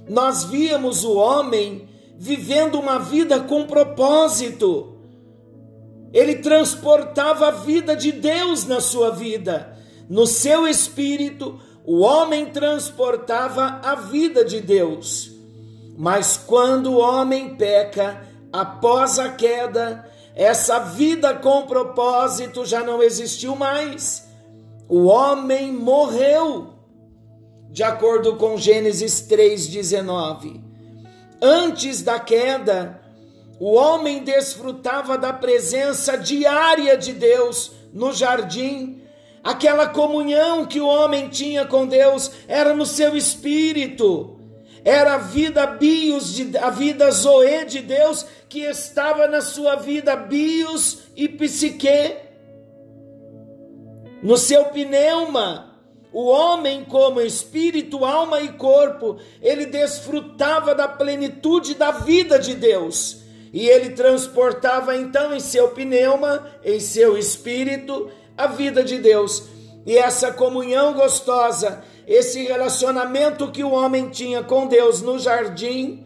nós 0.10 0.44
víamos 0.44 1.04
o 1.04 1.16
homem 1.16 1.88
vivendo 2.18 2.80
uma 2.80 2.98
vida 2.98 3.40
com 3.42 3.66
propósito. 3.66 4.98
Ele 6.12 6.36
transportava 6.36 7.48
a 7.48 7.52
vida 7.52 7.96
de 7.96 8.12
Deus 8.12 8.66
na 8.66 8.82
sua 8.82 9.12
vida. 9.12 9.78
No 10.10 10.26
seu 10.26 10.68
espírito, 10.68 11.60
o 11.86 12.00
homem 12.00 12.48
transportava 12.48 13.80
a 13.84 13.96
vida 13.96 14.44
de 14.44 14.60
Deus. 14.60 15.37
Mas 15.98 16.38
quando 16.38 16.92
o 16.92 17.00
homem 17.00 17.56
peca, 17.56 18.22
após 18.54 19.18
a 19.18 19.30
queda, 19.30 20.08
essa 20.36 20.78
vida 20.78 21.34
com 21.34 21.66
propósito 21.66 22.64
já 22.64 22.84
não 22.84 23.02
existiu 23.02 23.56
mais. 23.56 24.28
O 24.88 25.06
homem 25.06 25.74
morreu, 25.74 26.76
de 27.72 27.82
acordo 27.82 28.36
com 28.36 28.58
Gênesis 28.58 29.28
3,19. 29.28 30.62
Antes 31.42 32.04
da 32.04 32.20
queda, 32.20 33.02
o 33.60 33.74
homem 33.74 34.24
desfrutava 34.24 35.18
da 35.18 35.34
presença 35.34 36.16
diária 36.16 36.96
de 36.96 37.12
Deus 37.12 37.72
no 37.92 38.14
jardim. 38.14 39.02
Aquela 39.44 39.88
comunhão 39.88 40.64
que 40.64 40.80
o 40.80 40.88
homem 40.88 41.28
tinha 41.28 41.66
com 41.66 41.88
Deus 41.88 42.30
era 42.48 42.76
no 42.76 42.86
seu 42.86 43.18
espírito 43.18 44.37
era 44.88 45.16
a 45.16 45.18
vida 45.18 45.68
bios, 45.68 46.34
de, 46.34 46.58
a 46.58 46.70
vida 46.70 47.12
zoe 47.12 47.66
de 47.66 47.82
Deus 47.82 48.26
que 48.48 48.62
estava 48.62 49.28
na 49.28 49.42
sua 49.42 49.76
vida 49.76 50.16
bios 50.16 51.00
e 51.14 51.28
psique. 51.28 52.16
No 54.24 54.38
seu 54.38 54.64
pneuma, 54.68 55.78
o 56.14 56.28
homem, 56.28 56.86
como 56.86 57.20
espírito, 57.20 58.06
alma 58.06 58.40
e 58.40 58.54
corpo, 58.54 59.18
ele 59.42 59.66
desfrutava 59.66 60.74
da 60.74 60.88
plenitude 60.88 61.74
da 61.74 61.92
vida 61.92 62.40
de 62.40 62.54
Deus. 62.54 63.24
E 63.52 63.68
ele 63.68 63.90
transportava 63.90 64.96
então 64.96 65.36
em 65.36 65.42
seu 65.42 65.68
pneuma, 65.72 66.50
em 66.64 66.80
seu 66.80 67.18
espírito, 67.18 68.10
a 68.38 68.48
vida 68.48 68.82
de 68.86 68.98
Deus. 69.00 69.50
E 69.86 69.98
essa 69.98 70.32
comunhão 70.32 70.94
gostosa 70.94 71.84
esse 72.08 72.42
relacionamento 72.44 73.52
que 73.52 73.66
o 73.66 73.72
homem 73.72 74.10
tinha 74.10 74.42
com 74.42 74.66
Deus 74.66 75.02
no 75.02 75.20
jardim 75.20 76.06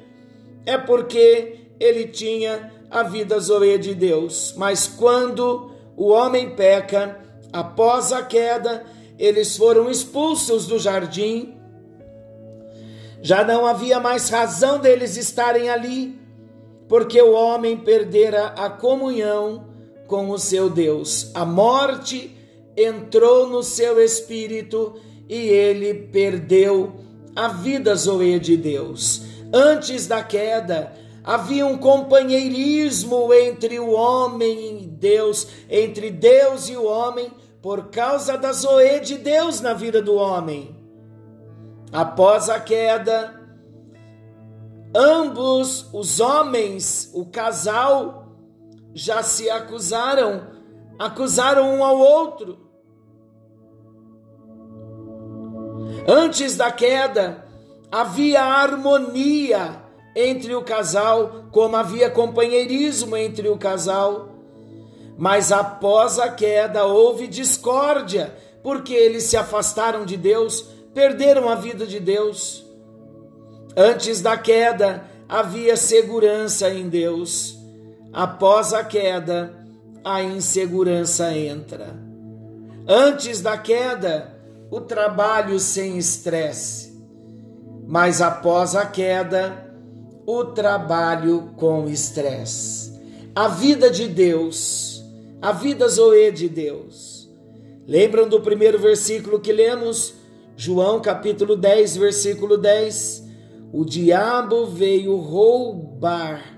é 0.66 0.76
porque 0.76 1.60
ele 1.80 2.08
tinha 2.08 2.74
a 2.90 3.04
vida 3.04 3.40
zoe 3.40 3.78
de 3.78 3.94
Deus. 3.94 4.56
Mas 4.58 4.88
quando 4.88 5.72
o 5.96 6.08
homem 6.08 6.56
peca, 6.56 7.20
após 7.54 8.12
a 8.12 8.24
queda, 8.24 8.84
eles 9.20 9.56
foram 9.56 9.92
expulsos 9.92 10.66
do 10.66 10.80
jardim. 10.80 11.56
Já 13.22 13.44
não 13.44 13.68
havia 13.68 14.00
mais 14.00 14.28
razão 14.30 14.80
deles 14.80 15.18
estarem 15.18 15.70
ali, 15.70 16.20
porque 16.90 17.22
o 17.22 17.34
homem 17.34 17.78
perdera 17.78 18.48
a 18.58 18.72
comunhão 18.72 19.68
com 20.08 20.32
o 20.32 20.40
seu 20.40 20.68
Deus. 20.68 21.30
A 21.36 21.46
morte 21.46 22.36
entrou 22.76 23.48
no 23.48 23.62
seu 23.62 24.04
espírito 24.04 24.96
e 25.32 25.48
ele 25.48 25.94
perdeu 25.94 26.92
a 27.34 27.48
vida 27.48 27.96
zoe 27.96 28.38
de 28.38 28.58
Deus. 28.58 29.24
Antes 29.54 30.06
da 30.06 30.22
queda, 30.22 30.92
havia 31.24 31.66
um 31.66 31.78
companheirismo 31.78 33.34
entre 33.34 33.80
o 33.80 33.92
homem 33.92 34.82
e 34.84 34.88
Deus, 34.88 35.48
entre 35.70 36.12
Deus 36.12 36.68
e 36.68 36.76
o 36.76 36.84
homem, 36.84 37.32
por 37.62 37.86
causa 37.86 38.38
da 38.38 38.52
zoe 38.52 39.00
de 39.00 39.18
Deus 39.20 39.62
na 39.62 39.74
vida 39.74 40.02
do 40.02 40.16
homem. 40.16 40.76
Após 41.94 42.50
a 42.50 42.60
queda, 42.60 43.34
ambos 44.94 45.88
os 45.94 46.20
homens, 46.20 47.10
o 47.14 47.24
casal, 47.24 48.36
já 48.94 49.24
se 49.24 49.50
acusaram, 49.50 50.48
acusaram 51.00 51.74
um 51.74 51.86
ao 51.86 51.98
outro 51.98 52.71
Antes 56.08 56.58
da 56.58 56.72
queda, 56.72 57.46
havia 57.92 58.44
harmonia 58.44 59.82
entre 60.16 60.56
o 60.56 60.64
casal, 60.64 61.46
como 61.52 61.76
havia 61.76 62.10
companheirismo 62.10 63.16
entre 63.16 63.48
o 63.50 63.58
casal. 63.58 64.30
Mas 65.18 65.52
após 65.52 66.18
a 66.20 66.30
queda 66.30 66.86
houve 66.86 67.28
discórdia, 67.28 68.36
porque 68.64 68.94
eles 68.94 69.24
se 69.24 69.38
afastaram 69.38 70.06
de 70.06 70.18
Deus, 70.18 70.62
perderam 70.94 71.50
a 71.50 71.56
vida 71.56 71.86
de 71.86 72.00
Deus. 72.00 72.66
Antes 73.76 74.22
da 74.22 74.38
queda 74.38 75.06
havia 75.30 75.78
segurança 75.78 76.70
em 76.70 76.90
Deus. 76.90 77.58
Após 78.12 78.74
a 78.74 78.84
queda, 78.84 79.54
a 80.04 80.22
insegurança 80.22 81.32
entra. 81.38 81.96
Antes 82.88 83.42
da 83.42 83.58
queda, 83.58 84.31
o 84.72 84.80
trabalho 84.80 85.60
sem 85.60 85.98
estresse, 85.98 86.98
mas 87.86 88.22
após 88.22 88.74
a 88.74 88.86
queda, 88.86 89.70
o 90.26 90.46
trabalho 90.46 91.52
com 91.58 91.90
estresse. 91.90 92.98
A 93.36 93.50
vida 93.50 93.92
de 93.92 94.08
Deus, 94.08 95.04
a 95.42 95.52
vida 95.52 95.90
Zoe 95.90 96.32
de 96.32 96.48
Deus. 96.48 97.30
Lembram 97.86 98.30
do 98.30 98.40
primeiro 98.40 98.80
versículo 98.80 99.42
que 99.42 99.52
lemos? 99.52 100.14
João 100.56 101.02
capítulo 101.02 101.58
10, 101.58 101.98
versículo 101.98 102.58
10. 102.58 103.26
O 103.74 103.84
diabo 103.84 104.68
veio 104.68 105.18
roubar 105.18 106.58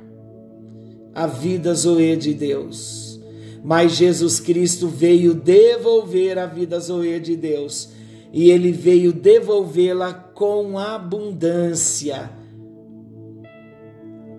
a 1.15 1.25
vida 1.25 1.73
Zoe 1.73 2.15
de 2.15 2.35
Deus. 2.35 3.19
Mas 3.63 3.93
Jesus 3.93 4.39
Cristo 4.39 4.87
veio 4.87 5.33
devolver 5.33 6.37
a 6.37 6.45
vida 6.45 6.79
Zoe 6.79 7.19
de 7.19 7.35
Deus 7.35 8.02
e 8.33 8.49
ele 8.49 8.71
veio 8.71 9.13
devolvê-la 9.13 10.11
com 10.11 10.79
abundância. 10.79 12.31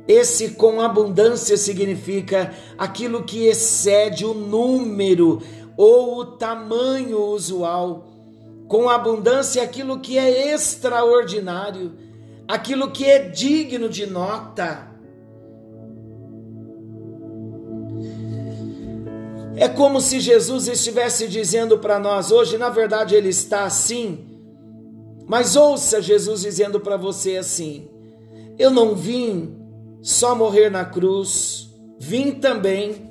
Esse 0.06 0.50
com 0.50 0.80
abundância 0.80 1.56
significa 1.56 2.52
aquilo 2.76 3.22
que 3.22 3.46
excede 3.46 4.26
o 4.26 4.34
número 4.34 5.40
ou 5.76 6.18
o 6.18 6.26
tamanho 6.26 7.20
usual. 7.20 8.08
Com 8.66 8.90
abundância, 8.90 9.62
aquilo 9.62 10.00
que 10.00 10.18
é 10.18 10.52
extraordinário, 10.52 11.92
aquilo 12.48 12.90
que 12.90 13.04
é 13.04 13.28
digno 13.28 13.88
de 13.88 14.06
nota. 14.06 14.93
É 19.56 19.68
como 19.68 20.00
se 20.00 20.18
Jesus 20.18 20.66
estivesse 20.66 21.28
dizendo 21.28 21.78
para 21.78 21.98
nós 21.98 22.32
hoje, 22.32 22.58
na 22.58 22.68
verdade 22.68 23.14
ele 23.14 23.28
está 23.28 23.64
assim, 23.64 24.34
mas 25.26 25.54
ouça 25.54 26.02
Jesus 26.02 26.42
dizendo 26.42 26.80
para 26.80 26.96
você 26.96 27.36
assim: 27.36 27.88
Eu 28.58 28.70
não 28.70 28.96
vim 28.96 29.56
só 30.02 30.34
morrer 30.34 30.70
na 30.70 30.84
cruz, 30.84 31.70
vim 31.98 32.32
também. 32.32 33.10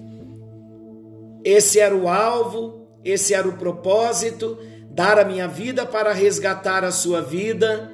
Esse 1.46 1.80
era 1.80 1.96
o 1.96 2.08
alvo, 2.08 2.88
esse 3.04 3.34
era 3.34 3.48
o 3.48 3.58
propósito, 3.58 4.58
dar 4.90 5.18
a 5.18 5.26
minha 5.26 5.48
vida 5.48 5.86
para 5.86 6.14
resgatar 6.14 6.84
a 6.84 6.92
sua 6.92 7.22
vida. 7.22 7.92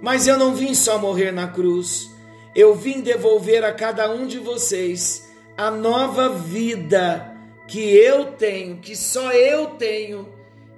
Mas 0.00 0.26
eu 0.26 0.38
não 0.38 0.54
vim 0.54 0.72
só 0.72 0.98
morrer 0.98 1.32
na 1.32 1.48
cruz, 1.48 2.08
eu 2.54 2.74
vim 2.76 3.00
devolver 3.00 3.64
a 3.64 3.72
cada 3.72 4.08
um 4.10 4.26
de 4.26 4.38
vocês 4.38 5.26
a 5.56 5.70
nova 5.70 6.28
vida 6.28 7.35
que 7.68 7.96
eu 7.96 8.32
tenho, 8.32 8.78
que 8.78 8.94
só 8.96 9.32
eu 9.32 9.66
tenho 9.70 10.28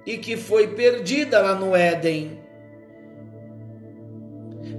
e 0.07 0.19
que 0.19 0.37
foi 0.37 0.69
perdida 0.69 1.41
lá 1.41 1.55
no 1.55 1.75
Éden. 1.75 2.41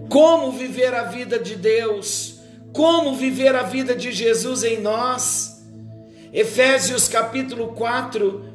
Como 0.10 0.52
viver 0.52 0.94
a 0.94 1.04
vida 1.04 1.38
de 1.38 1.56
Deus? 1.56 2.40
como 2.74 3.16
viver 3.16 3.56
a 3.56 3.64
vida 3.64 3.96
de 3.96 4.12
Jesus 4.12 4.64
em 4.64 4.80
nós. 4.80 5.64
Efésios 6.32 7.08
capítulo 7.08 7.70
4, 7.70 8.46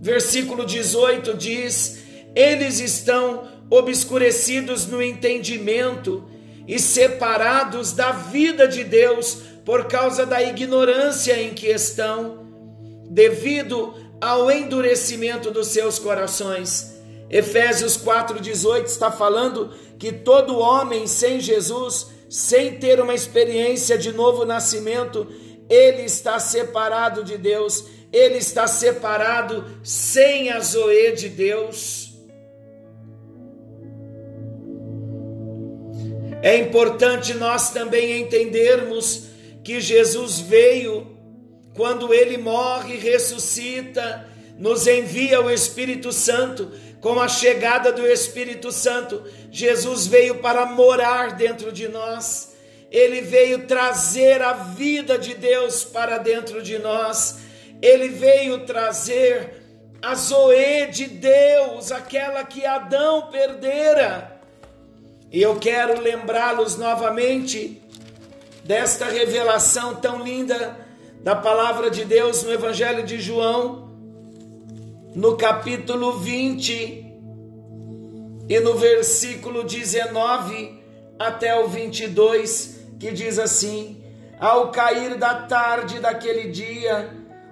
versículo 0.00 0.66
18 0.66 1.34
diz: 1.34 2.02
Eles 2.34 2.80
estão 2.80 3.48
obscurecidos 3.70 4.86
no 4.86 5.02
entendimento 5.02 6.28
e 6.68 6.78
separados 6.78 7.92
da 7.92 8.12
vida 8.12 8.68
de 8.68 8.84
Deus 8.84 9.38
por 9.64 9.86
causa 9.86 10.26
da 10.26 10.42
ignorância 10.42 11.40
em 11.40 11.54
que 11.54 11.68
estão, 11.68 12.51
devido 13.12 13.94
ao 14.20 14.50
endurecimento 14.50 15.50
dos 15.50 15.68
seus 15.68 15.98
corações. 15.98 16.98
Efésios 17.28 17.96
4,18 17.98 18.86
está 18.86 19.10
falando 19.10 19.70
que 19.98 20.12
todo 20.12 20.58
homem 20.58 21.06
sem 21.06 21.38
Jesus, 21.38 22.08
sem 22.28 22.78
ter 22.78 23.00
uma 23.00 23.14
experiência 23.14 23.98
de 23.98 24.12
novo 24.12 24.46
nascimento, 24.46 25.26
ele 25.68 26.02
está 26.02 26.38
separado 26.38 27.22
de 27.22 27.36
Deus, 27.36 27.84
ele 28.10 28.38
está 28.38 28.66
separado 28.66 29.64
sem 29.82 30.50
a 30.50 30.58
zoe 30.60 31.12
de 31.12 31.28
Deus. 31.28 32.12
É 36.40 36.56
importante 36.56 37.34
nós 37.34 37.70
também 37.70 38.20
entendermos 38.20 39.28
que 39.62 39.80
Jesus 39.80 40.40
veio 40.40 41.11
quando 41.74 42.12
ele 42.12 42.36
morre, 42.36 42.96
ressuscita, 42.96 44.26
nos 44.58 44.86
envia 44.86 45.40
o 45.40 45.50
Espírito 45.50 46.12
Santo. 46.12 46.70
Com 47.00 47.20
a 47.20 47.26
chegada 47.26 47.90
do 47.90 48.06
Espírito 48.06 48.70
Santo, 48.70 49.24
Jesus 49.50 50.06
veio 50.06 50.36
para 50.36 50.66
morar 50.66 51.34
dentro 51.34 51.72
de 51.72 51.88
nós. 51.88 52.52
Ele 52.90 53.22
veio 53.22 53.66
trazer 53.66 54.40
a 54.42 54.52
vida 54.52 55.18
de 55.18 55.34
Deus 55.34 55.82
para 55.82 56.18
dentro 56.18 56.62
de 56.62 56.78
nós. 56.78 57.38
Ele 57.80 58.08
veio 58.08 58.66
trazer 58.66 59.62
a 60.02 60.14
Zoe 60.14 60.86
de 60.92 61.06
Deus, 61.06 61.90
aquela 61.90 62.44
que 62.44 62.66
Adão 62.66 63.28
perdera. 63.32 64.40
E 65.30 65.40
eu 65.40 65.56
quero 65.56 66.00
lembrá-los 66.00 66.76
novamente 66.76 67.82
desta 68.62 69.06
revelação 69.06 69.96
tão 69.96 70.22
linda 70.22 70.81
da 71.22 71.36
palavra 71.36 71.88
de 71.88 72.04
Deus 72.04 72.42
no 72.42 72.52
Evangelho 72.52 73.04
de 73.04 73.20
João, 73.20 73.88
no 75.14 75.36
capítulo 75.36 76.18
20 76.18 77.06
e 78.48 78.60
no 78.60 78.74
versículo 78.74 79.62
19 79.62 80.82
até 81.18 81.56
o 81.56 81.68
22, 81.68 82.80
que 82.98 83.12
diz 83.12 83.38
assim: 83.38 84.02
Ao 84.40 84.72
cair 84.72 85.16
da 85.16 85.34
tarde 85.34 86.00
daquele 86.00 86.50
dia, 86.50 87.08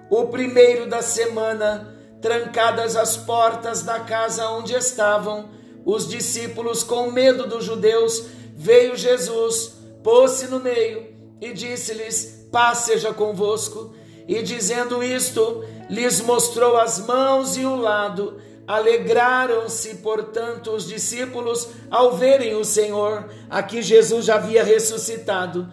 o 0.09 0.25
primeiro 0.27 0.85
da 0.85 1.01
semana, 1.01 1.95
trancadas 2.21 2.97
as 2.97 3.15
portas 3.15 3.83
da 3.83 4.01
casa 4.01 4.49
onde 4.49 4.73
estavam 4.73 5.49
os 5.85 6.09
discípulos 6.09 6.83
com 6.83 7.09
medo 7.09 7.47
dos 7.47 7.63
judeus, 7.63 8.25
veio 8.53 8.97
Jesus 8.97 9.79
pôs-se 10.03 10.47
no 10.47 10.59
meio 10.59 11.07
e 11.39 11.53
disse-lhes: 11.53 12.40
Paz 12.51 12.79
seja 12.79 13.13
convosco. 13.13 13.93
E 14.27 14.41
dizendo 14.43 15.03
isto, 15.03 15.63
lhes 15.89 16.21
mostrou 16.21 16.77
as 16.77 16.99
mãos 16.99 17.57
e 17.57 17.65
o 17.65 17.75
lado. 17.75 18.37
Alegraram-se, 18.67 19.95
portanto, 19.95 20.71
os 20.71 20.87
discípulos 20.87 21.67
ao 21.89 22.15
verem 22.15 22.55
o 22.55 22.63
Senhor, 22.63 23.29
a 23.49 23.61
que 23.63 23.81
Jesus 23.81 24.25
já 24.25 24.35
havia 24.35 24.63
ressuscitado. 24.63 25.67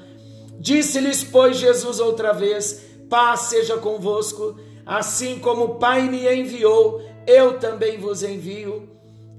Disse-lhes, 0.58 1.22
pois, 1.22 1.56
Jesus 1.56 2.00
outra 2.00 2.32
vez: 2.32 2.82
Paz 3.08 3.40
seja 3.40 3.76
convosco. 3.76 4.58
Assim 4.84 5.38
como 5.38 5.64
o 5.64 5.74
Pai 5.74 6.08
me 6.08 6.26
enviou, 6.34 7.02
eu 7.26 7.58
também 7.58 7.98
vos 7.98 8.22
envio. 8.22 8.88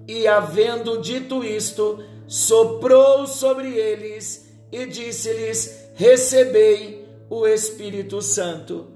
E 0.07 0.27
havendo 0.27 1.01
dito 1.01 1.43
isto, 1.43 2.03
soprou 2.27 3.25
sobre 3.27 3.73
eles 3.75 4.47
e 4.71 4.85
disse-lhes: 4.85 5.89
Recebei 5.95 6.98
o 7.29 7.45
Espírito 7.47 8.21
Santo. 8.21 8.87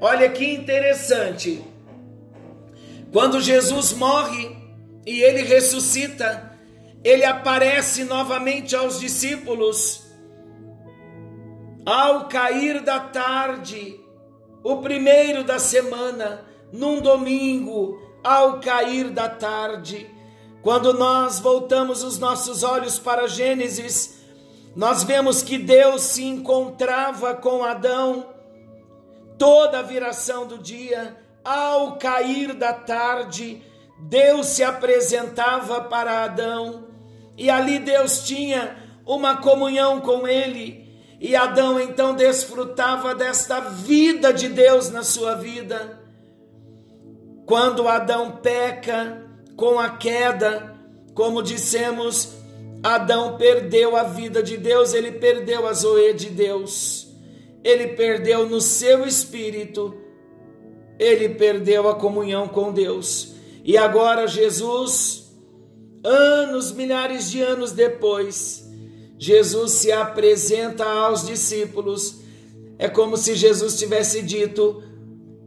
Olha 0.00 0.28
que 0.30 0.44
interessante. 0.44 1.62
Quando 3.12 3.40
Jesus 3.40 3.92
morre 3.92 4.56
e 5.06 5.22
ele 5.22 5.42
ressuscita, 5.42 6.58
ele 7.04 7.24
aparece 7.24 8.04
novamente 8.04 8.74
aos 8.74 8.98
discípulos. 8.98 10.02
Ao 11.84 12.28
cair 12.28 12.80
da 12.80 13.00
tarde, 13.00 14.00
o 14.62 14.78
primeiro 14.78 15.44
da 15.44 15.58
semana, 15.58 16.44
num 16.72 17.00
domingo, 17.00 18.00
ao 18.22 18.60
cair 18.60 19.10
da 19.10 19.28
tarde, 19.28 20.08
quando 20.62 20.94
nós 20.94 21.40
voltamos 21.40 22.04
os 22.04 22.18
nossos 22.18 22.62
olhos 22.62 22.98
para 22.98 23.26
Gênesis, 23.26 24.21
nós 24.74 25.02
vemos 25.02 25.42
que 25.42 25.58
Deus 25.58 26.02
se 26.02 26.24
encontrava 26.24 27.34
com 27.34 27.62
Adão 27.62 28.32
toda 29.38 29.80
a 29.80 29.82
viração 29.82 30.46
do 30.46 30.56
dia, 30.56 31.16
ao 31.44 31.96
cair 31.96 32.54
da 32.54 32.72
tarde, 32.72 33.60
Deus 33.98 34.46
se 34.46 34.62
apresentava 34.62 35.80
para 35.82 36.24
Adão 36.24 36.86
e 37.36 37.50
ali 37.50 37.78
Deus 37.78 38.24
tinha 38.24 38.76
uma 39.04 39.36
comunhão 39.36 40.00
com 40.00 40.26
ele. 40.28 40.82
E 41.20 41.36
Adão 41.36 41.80
então 41.80 42.14
desfrutava 42.14 43.14
desta 43.14 43.60
vida 43.60 44.32
de 44.32 44.48
Deus 44.48 44.90
na 44.90 45.02
sua 45.02 45.34
vida. 45.34 46.00
Quando 47.46 47.88
Adão 47.88 48.38
peca 48.42 49.24
com 49.56 49.78
a 49.78 49.90
queda, 49.90 50.76
como 51.14 51.42
dissemos, 51.42 52.34
Adão 52.82 53.36
perdeu 53.36 53.96
a 53.96 54.02
vida 54.02 54.42
de 54.42 54.56
Deus, 54.56 54.92
ele 54.92 55.12
perdeu 55.12 55.66
a 55.66 55.72
zoe 55.72 56.12
de 56.14 56.30
Deus, 56.30 57.08
ele 57.62 57.88
perdeu 57.88 58.48
no 58.48 58.60
seu 58.60 59.06
espírito, 59.06 59.94
ele 60.98 61.28
perdeu 61.28 61.88
a 61.88 61.94
comunhão 61.94 62.48
com 62.48 62.72
Deus. 62.72 63.34
E 63.64 63.78
agora 63.78 64.26
Jesus, 64.26 65.32
anos, 66.02 66.72
milhares 66.72 67.30
de 67.30 67.40
anos 67.40 67.70
depois, 67.70 68.68
Jesus 69.16 69.72
se 69.72 69.92
apresenta 69.92 70.84
aos 70.84 71.24
discípulos. 71.24 72.20
É 72.76 72.88
como 72.88 73.16
se 73.16 73.36
Jesus 73.36 73.78
tivesse 73.78 74.20
dito: 74.22 74.82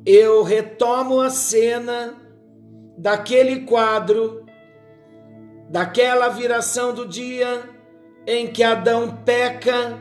Eu 0.05 0.41
retomo 0.43 1.19
a 1.19 1.29
cena 1.29 2.15
daquele 2.97 3.65
quadro 3.65 4.44
daquela 5.75 6.29
viração 6.29 6.93
do 6.93 7.05
dia 7.05 7.69
em 8.25 8.47
que 8.47 8.63
Adão 8.63 9.13
peca 9.25 9.99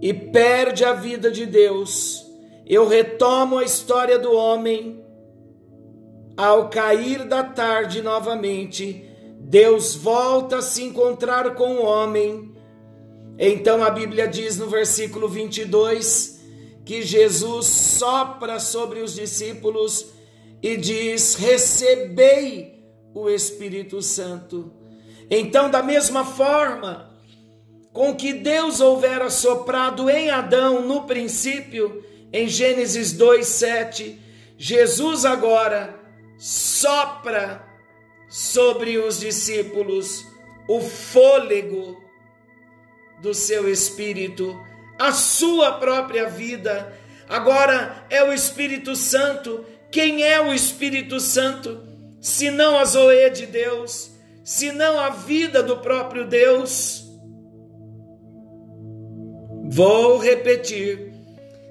e 0.00 0.14
perde 0.14 0.84
a 0.84 0.92
vida 0.92 1.32
de 1.32 1.44
Deus, 1.44 2.24
eu 2.64 2.86
retomo 2.86 3.58
a 3.58 3.64
história 3.64 4.20
do 4.20 4.32
homem. 4.32 5.04
Ao 6.36 6.70
cair 6.70 7.24
da 7.24 7.42
tarde 7.42 8.00
novamente, 8.02 9.04
Deus 9.40 9.96
volta 9.96 10.58
a 10.58 10.62
se 10.62 10.84
encontrar 10.84 11.56
com 11.56 11.78
o 11.78 11.84
homem. 11.84 12.54
Então 13.36 13.82
a 13.82 13.90
Bíblia 13.90 14.28
diz 14.28 14.58
no 14.58 14.68
versículo 14.68 15.28
22 15.28 16.40
que 16.84 17.02
Jesus 17.02 17.66
sopra 17.66 18.60
sobre 18.60 19.00
os 19.00 19.12
discípulos 19.12 20.06
e 20.62 20.76
diz: 20.76 21.34
Recebei 21.34 22.71
o 23.14 23.28
Espírito 23.28 24.00
Santo. 24.02 24.72
Então, 25.30 25.70
da 25.70 25.82
mesma 25.82 26.24
forma 26.24 27.10
com 27.92 28.14
que 28.14 28.32
Deus 28.32 28.80
houvera 28.80 29.28
soprado 29.30 30.08
em 30.08 30.30
Adão 30.30 30.82
no 30.82 31.02
princípio, 31.02 32.04
em 32.32 32.48
Gênesis 32.48 33.12
2:7, 33.12 34.18
Jesus 34.56 35.24
agora 35.24 36.00
sopra 36.38 37.66
sobre 38.28 38.98
os 38.98 39.20
discípulos 39.20 40.26
o 40.68 40.80
fôlego 40.80 42.02
do 43.20 43.34
seu 43.34 43.68
espírito, 43.70 44.58
a 44.98 45.12
sua 45.12 45.72
própria 45.72 46.28
vida. 46.28 46.98
Agora 47.28 48.06
é 48.08 48.24
o 48.24 48.32
Espírito 48.32 48.96
Santo. 48.96 49.64
Quem 49.90 50.22
é 50.22 50.40
o 50.40 50.52
Espírito 50.52 51.20
Santo? 51.20 51.91
Se 52.22 52.52
não 52.52 52.78
a 52.78 52.84
zoe 52.84 53.28
de 53.30 53.46
Deus, 53.46 54.12
se 54.44 54.70
não 54.70 54.98
a 54.98 55.10
vida 55.10 55.60
do 55.60 55.78
próprio 55.78 56.24
Deus. 56.24 57.04
Vou 59.68 60.18
repetir, 60.18 61.12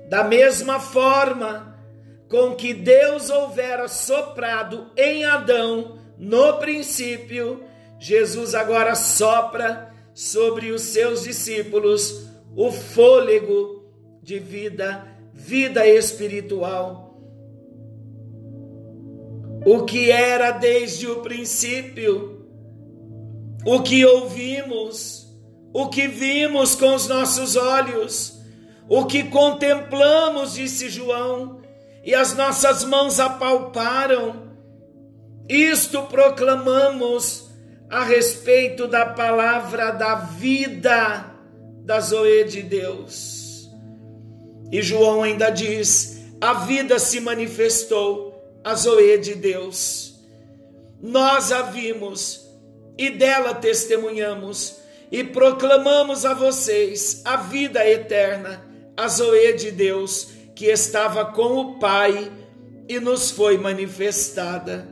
da 0.10 0.26
mesma 0.26 0.78
forma 0.78 1.80
com 2.28 2.54
que 2.54 2.74
Deus 2.74 3.30
houvera 3.30 3.88
soprado 3.88 4.92
em 4.98 5.24
Adão 5.24 5.98
no 6.18 6.58
princípio, 6.60 7.64
Jesus 7.98 8.54
agora 8.54 8.94
sopra 8.94 9.94
sobre 10.14 10.72
os 10.72 10.82
seus 10.82 11.24
discípulos 11.24 12.26
o 12.56 12.72
fôlego 12.72 13.90
de 14.22 14.38
vida, 14.38 15.08
vida 15.34 15.88
espiritual. 15.88 17.11
O 19.66 19.84
que 19.84 20.10
era 20.12 20.52
desde 20.52 21.08
o 21.08 21.18
princípio, 21.18 22.48
o 23.66 23.82
que 23.82 24.04
ouvimos, 24.06 25.28
o 25.74 25.88
que 25.88 26.08
vimos 26.08 26.76
com 26.76 26.96
os 26.96 27.08
nossos 27.08 27.56
olhos, 27.56 28.42
o 28.90 29.06
que 29.06 29.24
contemplamos, 29.24 30.54
disse 30.54 30.90
João, 30.90 31.62
e 32.04 32.16
as 32.16 32.36
nossas 32.36 32.84
mãos 32.84 33.20
apalparam. 33.20 34.52
Isto 35.48 36.04
proclamamos 36.04 37.50
a 37.90 38.04
respeito 38.04 38.88
da 38.88 39.06
palavra 39.06 39.92
da 39.92 40.16
vida 40.16 41.32
da 41.84 42.00
Zoe 42.00 42.46
de 42.46 42.64
Deus. 42.64 43.70
E 44.72 44.82
João 44.82 45.24
ainda 45.24 45.50
diz: 45.50 46.22
a 46.40 46.54
vida 46.54 46.98
se 46.98 47.20
manifestou, 47.20 48.31
a 48.64 48.76
Zoe 48.76 49.18
de 49.18 49.36
Deus. 49.36 50.16
Nós 51.02 51.52
a 51.52 51.64
vimos 51.64 52.48
e 52.98 53.10
dela 53.10 53.54
testemunhamos 53.54 54.78
e 55.12 55.24
proclamamos 55.24 56.26
a 56.26 56.34
vocês 56.34 57.22
a 57.26 57.38
vida 57.38 57.88
eterna, 57.88 58.66
a 58.96 59.08
Zoe 59.08 59.54
de 59.54 59.72
Deus, 59.72 60.30
que 60.56 60.68
estava 60.68 61.26
com 61.26 61.58
o 61.58 61.80
Pai 61.80 62.32
e 62.88 63.00
nos 63.00 63.32
foi 63.32 63.58
manifestada. 63.58 64.88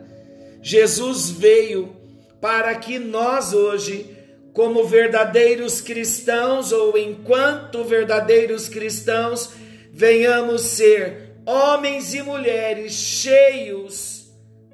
Jesus 0.61 1.29
veio 1.29 1.95
para 2.41 2.75
que 2.75 2.97
nós 2.97 3.53
hoje 3.53 4.17
como 4.53 4.83
verdadeiros 4.83 5.79
cristãos 5.79 6.71
ou 6.71 6.97
enquanto 6.97 7.83
verdadeiros 7.83 8.67
cristãos, 8.67 9.51
venhamos 9.91 10.61
ser 10.63 11.28
homens 11.49 12.13
e 12.13 12.21
mulheres 12.21 12.93
cheios 12.93 14.31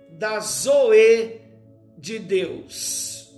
da 0.09 0.39
Zoe 0.39 1.41
de 1.97 2.19
Deus. 2.19 3.33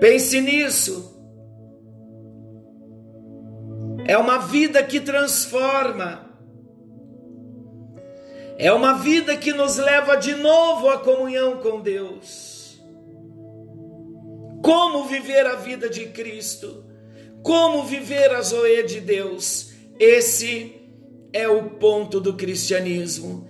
Pense 0.00 0.40
nisso. 0.40 1.12
É 4.06 4.16
uma 4.16 4.38
vida 4.38 4.82
que 4.82 5.00
transforma 5.00 6.32
é 8.58 8.72
uma 8.72 8.94
vida 8.94 9.36
que 9.36 9.52
nos 9.52 9.76
leva 9.76 10.14
de 10.14 10.36
novo 10.36 10.88
à 10.88 10.98
comunhão 10.98 11.56
com 11.56 11.80
Deus. 11.80 12.80
Como 14.62 15.06
viver 15.06 15.44
a 15.46 15.56
vida 15.56 15.90
de 15.90 16.06
Cristo? 16.06 16.84
Como 17.42 17.84
viver 17.84 18.30
a 18.32 18.40
Zoe 18.40 18.82
de 18.84 19.00
Deus? 19.00 19.72
Esse 19.98 20.76
é 21.32 21.48
o 21.48 21.70
ponto 21.70 22.20
do 22.20 22.34
cristianismo. 22.34 23.46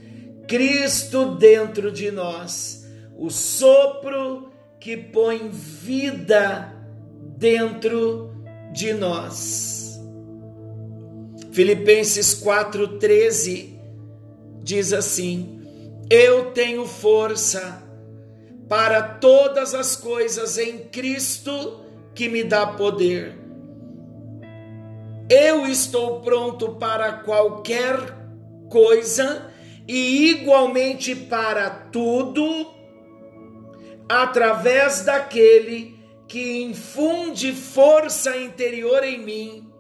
Cristo 0.47 1.37
dentro 1.37 1.91
de 1.91 2.11
nós, 2.11 2.87
o 3.17 3.31
sopro 3.31 4.51
que 4.81 4.97
põe 4.97 5.49
vida 5.49 6.75
dentro 7.37 8.33
de 8.73 8.93
nós. 8.93 10.01
Filipenses 11.53 12.35
4:13 12.35 13.79
diz 14.63 14.93
assim: 14.93 15.61
Eu 16.09 16.51
tenho 16.53 16.87
força 16.87 17.83
para 18.69 19.03
todas 19.03 19.75
as 19.75 19.95
coisas 19.97 20.57
em 20.57 20.79
Cristo 20.79 21.81
que 22.15 22.29
me 22.29 22.43
dá 22.43 22.67
poder. 22.67 23.42
Eu 25.35 25.67
estou 25.67 26.21
pronto 26.21 26.75
para 26.75 27.11
qualquer 27.11 27.97
coisa 28.69 29.51
e 29.89 30.29
igualmente 30.29 31.17
para 31.17 31.71
tudo 31.71 32.45
através 34.07 35.07
daquele 35.07 35.97
que 36.29 36.63
infunde 36.63 37.55
força 37.55 38.37
interior 38.37 39.03
em 39.05 39.25
mim. 39.25 39.73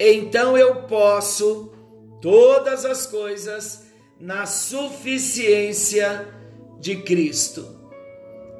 Então 0.00 0.56
eu 0.56 0.84
posso 0.84 1.74
todas 2.22 2.86
as 2.86 3.06
coisas 3.06 3.84
na 4.18 4.46
suficiência 4.46 6.26
de 6.78 6.96
Cristo. 6.96 7.78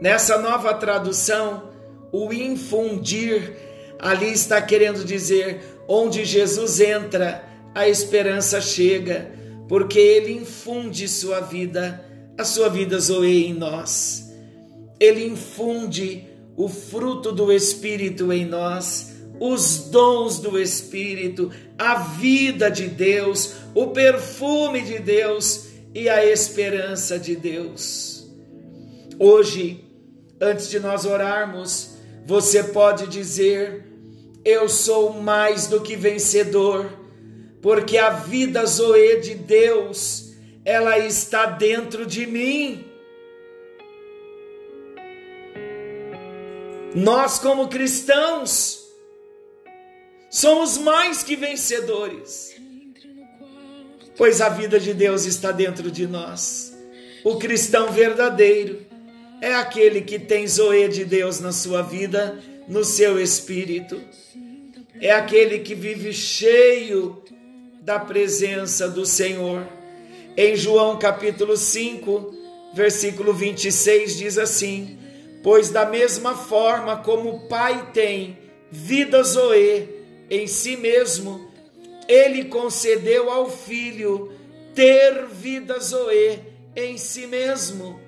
Nessa 0.02 0.36
nova 0.36 0.74
tradução, 0.74 1.70
o 2.12 2.30
infundir 2.30 3.56
ali 3.98 4.30
está 4.30 4.60
querendo 4.60 5.02
dizer 5.02 5.79
onde 5.92 6.24
Jesus 6.24 6.78
entra, 6.78 7.44
a 7.74 7.88
esperança 7.88 8.60
chega, 8.60 9.32
porque 9.68 9.98
ele 9.98 10.32
infunde 10.32 11.08
sua 11.08 11.40
vida, 11.40 12.04
a 12.38 12.44
sua 12.44 12.68
vida 12.68 12.96
Zoe 13.00 13.46
em 13.46 13.54
nós. 13.54 14.32
Ele 15.00 15.26
infunde 15.26 16.28
o 16.56 16.68
fruto 16.68 17.32
do 17.32 17.52
Espírito 17.52 18.32
em 18.32 18.44
nós, 18.44 19.16
os 19.40 19.88
dons 19.90 20.38
do 20.38 20.60
Espírito, 20.60 21.50
a 21.76 21.96
vida 21.96 22.70
de 22.70 22.86
Deus, 22.86 23.54
o 23.74 23.88
perfume 23.88 24.82
de 24.82 25.00
Deus 25.00 25.70
e 25.92 26.08
a 26.08 26.24
esperança 26.24 27.18
de 27.18 27.34
Deus. 27.34 28.30
Hoje, 29.18 29.84
antes 30.40 30.68
de 30.68 30.78
nós 30.78 31.04
orarmos, 31.04 31.96
você 32.24 32.62
pode 32.62 33.08
dizer: 33.08 33.89
Eu 34.44 34.68
sou 34.68 35.14
mais 35.14 35.66
do 35.66 35.80
que 35.80 35.96
vencedor, 35.96 36.90
porque 37.60 37.98
a 37.98 38.10
vida 38.10 38.64
Zoe 38.64 39.20
de 39.20 39.34
Deus, 39.34 40.32
ela 40.64 40.98
está 40.98 41.46
dentro 41.46 42.06
de 42.06 42.26
mim. 42.26 42.84
Nós, 46.94 47.38
como 47.38 47.68
cristãos, 47.68 48.88
somos 50.30 50.78
mais 50.78 51.22
que 51.22 51.36
vencedores 51.36 52.60
pois 54.20 54.42
a 54.42 54.50
vida 54.50 54.78
de 54.78 54.92
Deus 54.92 55.24
está 55.24 55.50
dentro 55.50 55.90
de 55.90 56.06
nós. 56.06 56.76
O 57.24 57.38
cristão 57.38 57.90
verdadeiro 57.90 58.84
é 59.40 59.54
aquele 59.54 60.02
que 60.02 60.18
tem 60.18 60.46
zoe 60.46 60.88
de 60.88 61.06
Deus 61.06 61.40
na 61.40 61.52
sua 61.52 61.80
vida, 61.80 62.38
no 62.70 62.84
seu 62.84 63.20
espírito. 63.20 64.00
É 65.00 65.10
aquele 65.10 65.58
que 65.58 65.74
vive 65.74 66.12
cheio 66.12 67.22
da 67.82 67.98
presença 67.98 68.88
do 68.88 69.04
Senhor. 69.04 69.66
Em 70.36 70.54
João 70.54 70.98
capítulo 70.98 71.56
5, 71.56 72.34
versículo 72.72 73.34
26 73.34 74.16
diz 74.16 74.38
assim: 74.38 74.96
Pois 75.42 75.68
da 75.68 75.84
mesma 75.84 76.36
forma 76.36 76.96
como 76.98 77.28
o 77.28 77.48
Pai 77.48 77.90
tem 77.92 78.38
vida 78.70 79.22
zoe 79.24 79.88
em 80.30 80.46
si 80.46 80.76
mesmo, 80.76 81.50
ele 82.06 82.44
concedeu 82.44 83.30
ao 83.30 83.50
filho 83.50 84.32
ter 84.74 85.26
vida 85.26 85.78
Zoe 85.80 86.38
em 86.76 86.96
si 86.96 87.26
mesmo. 87.26 88.00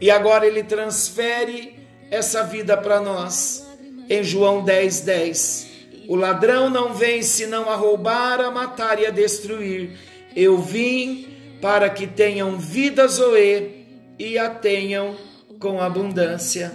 E 0.00 0.10
agora 0.10 0.46
ele 0.46 0.62
transfere 0.62 1.77
essa 2.10 2.42
vida 2.44 2.76
para 2.76 3.00
nós. 3.00 3.66
Em 4.08 4.22
João 4.22 4.64
10, 4.64 5.00
10. 5.00 5.68
O 6.08 6.16
ladrão 6.16 6.70
não 6.70 6.94
vem 6.94 7.22
senão 7.22 7.68
a 7.68 7.74
roubar, 7.74 8.40
a 8.40 8.50
matar 8.50 9.00
e 9.00 9.06
a 9.06 9.10
destruir. 9.10 9.98
Eu 10.34 10.58
vim 10.58 11.28
para 11.60 11.90
que 11.90 12.06
tenham 12.06 12.58
vida 12.58 13.06
Zoe 13.06 13.86
e 14.18 14.38
a 14.38 14.48
tenham 14.48 15.16
com 15.60 15.80
abundância. 15.80 16.72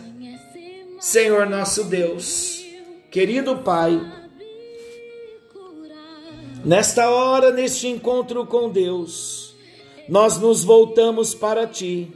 Senhor 1.00 1.48
nosso 1.48 1.86
Deus, 1.86 2.64
querido 3.10 3.58
Pai, 3.58 4.00
Nesta 6.66 7.10
hora, 7.10 7.52
neste 7.52 7.90
encontro 7.90 8.46
com 8.46 8.70
Deus, 8.70 9.54
nós 10.08 10.40
nos 10.40 10.64
voltamos 10.64 11.36
para 11.36 11.68
Ti. 11.68 12.10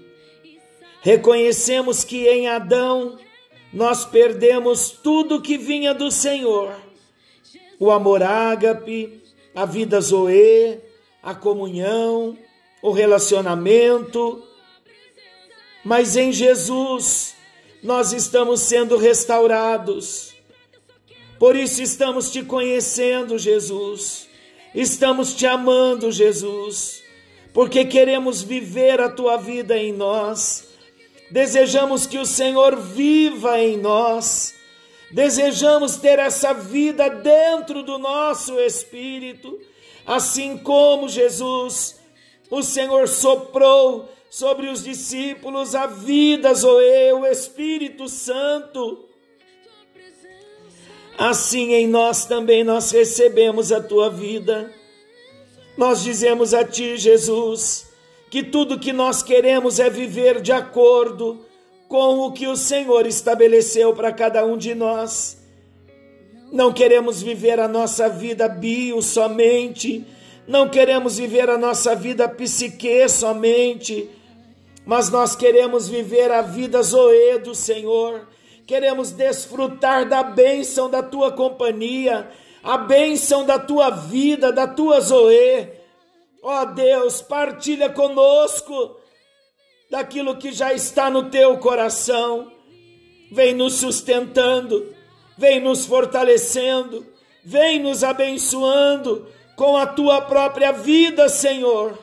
Reconhecemos 1.08 2.04
que 2.04 2.28
em 2.28 2.50
Adão 2.50 3.18
nós 3.72 4.04
perdemos 4.04 4.90
tudo 4.90 5.42
que 5.42 5.58
vinha 5.58 5.94
do 5.94 6.12
Senhor: 6.12 6.76
o 7.80 7.92
amor 7.92 8.22
ágape, 8.22 9.24
a 9.56 9.64
vida 9.64 10.02
zoe, 10.02 10.82
a 11.24 11.34
comunhão, 11.34 12.38
o 12.82 12.92
relacionamento. 12.92 14.44
Mas 15.82 16.18
em 16.18 16.34
Jesus 16.34 17.36
nós 17.82 18.12
estamos 18.12 18.60
sendo 18.60 18.98
restaurados. 18.98 20.36
Por 21.40 21.56
isso 21.56 21.82
estamos 21.82 22.34
te 22.34 22.44
conhecendo, 22.44 23.40
Jesus. 23.40 24.28
Estamos 24.76 25.34
te 25.34 25.48
amando, 25.48 26.12
Jesus, 26.12 27.02
porque 27.54 27.86
queremos 27.86 28.42
viver 28.42 29.00
a 29.00 29.08
tua 29.08 29.38
vida 29.38 29.78
em 29.78 29.94
nós. 29.94 30.68
Desejamos 31.30 32.06
que 32.06 32.18
o 32.18 32.26
Senhor 32.26 32.76
viva 32.76 33.60
em 33.60 33.78
nós, 33.78 34.56
desejamos 35.12 35.98
ter 35.98 36.20
essa 36.20 36.54
vida 36.54 37.10
dentro 37.10 37.84
do 37.84 37.98
nosso 37.98 38.60
espírito, 38.60 39.60
assim 40.06 40.58
como 40.58 41.10
Jesus, 41.10 42.00
o 42.50 42.62
Senhor 42.64 43.08
soprou 43.08 44.10
sobre 44.30 44.68
os 44.68 44.84
discípulos 44.84 45.76
a 45.76 45.88
vida, 45.88 46.54
Zoe, 46.54 47.14
o 47.14 47.26
Espírito 47.26 48.08
Santo. 48.08 49.06
Assim 51.18 51.74
em 51.74 51.88
nós 51.88 52.26
também 52.26 52.64
nós 52.64 52.92
recebemos 52.92 53.72
a 53.72 53.82
tua 53.82 54.10
vida. 54.10 54.72
Nós 55.76 56.04
dizemos 56.04 56.54
a 56.54 56.64
ti, 56.64 56.98
Jesus, 56.98 57.87
que 58.30 58.44
tudo 58.44 58.80
que 58.80 58.92
nós 58.92 59.24
queremos 59.24 59.80
é 59.80 59.90
viver 59.90 60.42
de 60.42 60.52
acordo 60.52 61.46
com 61.88 62.20
o 62.20 62.32
que 62.32 62.48
o 62.48 62.56
Senhor 62.56 63.06
estabeleceu 63.06 63.94
para 63.94 64.12
cada 64.12 64.46
um 64.46 64.58
de 64.58 64.76
nós. 64.76 65.38
Não 66.52 66.72
queremos 66.72 67.22
viver 67.22 67.60
a 67.60 67.68
nossa 67.68 68.10
vida 68.10 68.48
bio 68.48 69.02
somente, 69.02 70.06
não 70.48 70.70
queremos 70.70 71.18
viver 71.18 71.50
a 71.50 71.58
nossa 71.58 71.96
vida 71.96 72.28
psique 72.28 73.08
somente, 73.10 74.10
mas 74.86 75.10
nós 75.10 75.36
queremos 75.36 75.90
viver 75.90 76.32
a 76.32 76.42
vida 76.42 76.82
Zoe 76.82 77.40
do 77.40 77.54
Senhor, 77.54 78.28
queremos 78.66 79.12
desfrutar 79.12 80.08
da 80.08 80.24
bênção 80.24 80.90
da 80.90 81.04
tua 81.04 81.32
companhia, 81.32 82.30
a 82.64 82.78
bênção 82.78 83.46
da 83.46 83.60
tua 83.60 83.90
vida, 83.90 84.52
da 84.52 84.68
tua 84.68 85.02
Zoe. 85.02 85.77
Ó 86.50 86.62
oh 86.62 86.66
Deus, 86.68 87.22
partilha 87.22 87.90
conosco 87.90 88.96
daquilo 89.92 90.38
que 90.38 90.54
já 90.54 90.74
está 90.74 91.10
no 91.10 91.30
teu 91.30 91.58
coração. 91.58 92.50
Vem 93.30 93.54
nos 93.54 93.74
sustentando, 93.74 94.96
vem 95.38 95.60
nos 95.60 95.86
fortalecendo, 95.86 97.06
vem 97.44 97.80
nos 97.80 98.02
abençoando 98.02 99.28
com 99.58 99.76
a 99.76 99.86
tua 99.86 100.22
própria 100.22 100.72
vida, 100.72 101.28
Senhor. 101.28 102.00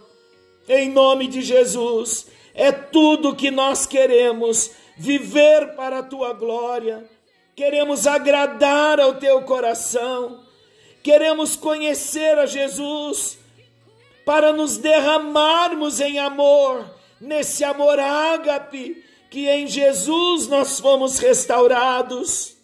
Em 0.69 0.91
nome 0.91 1.27
de 1.27 1.41
Jesus, 1.41 2.27
é 2.53 2.71
tudo 2.71 3.35
que 3.35 3.51
nós 3.51 3.87
queremos 3.87 4.73
viver 4.99 5.75
para 5.75 6.01
a 6.01 6.03
tua 6.03 6.35
glória. 6.35 7.09
Queremos 7.57 8.07
agradar 8.07 9.01
ao 9.01 9.15
teu 9.15 9.41
coração 9.41 10.45
queremos 11.05 11.55
conhecer 11.55 12.39
a 12.39 12.47
Jesus 12.47 13.39
para 14.25 14.53
nos 14.53 14.79
derramarmos 14.79 16.01
em 16.01 16.19
amor, 16.19 16.85
nesse 17.21 17.63
amor 17.65 17.99
ágape, 17.99 19.05
que 19.31 19.49
em 19.49 19.67
Jesus 19.67 20.49
nós 20.49 20.81
fomos 20.81 21.19
restaurados. 21.19 22.57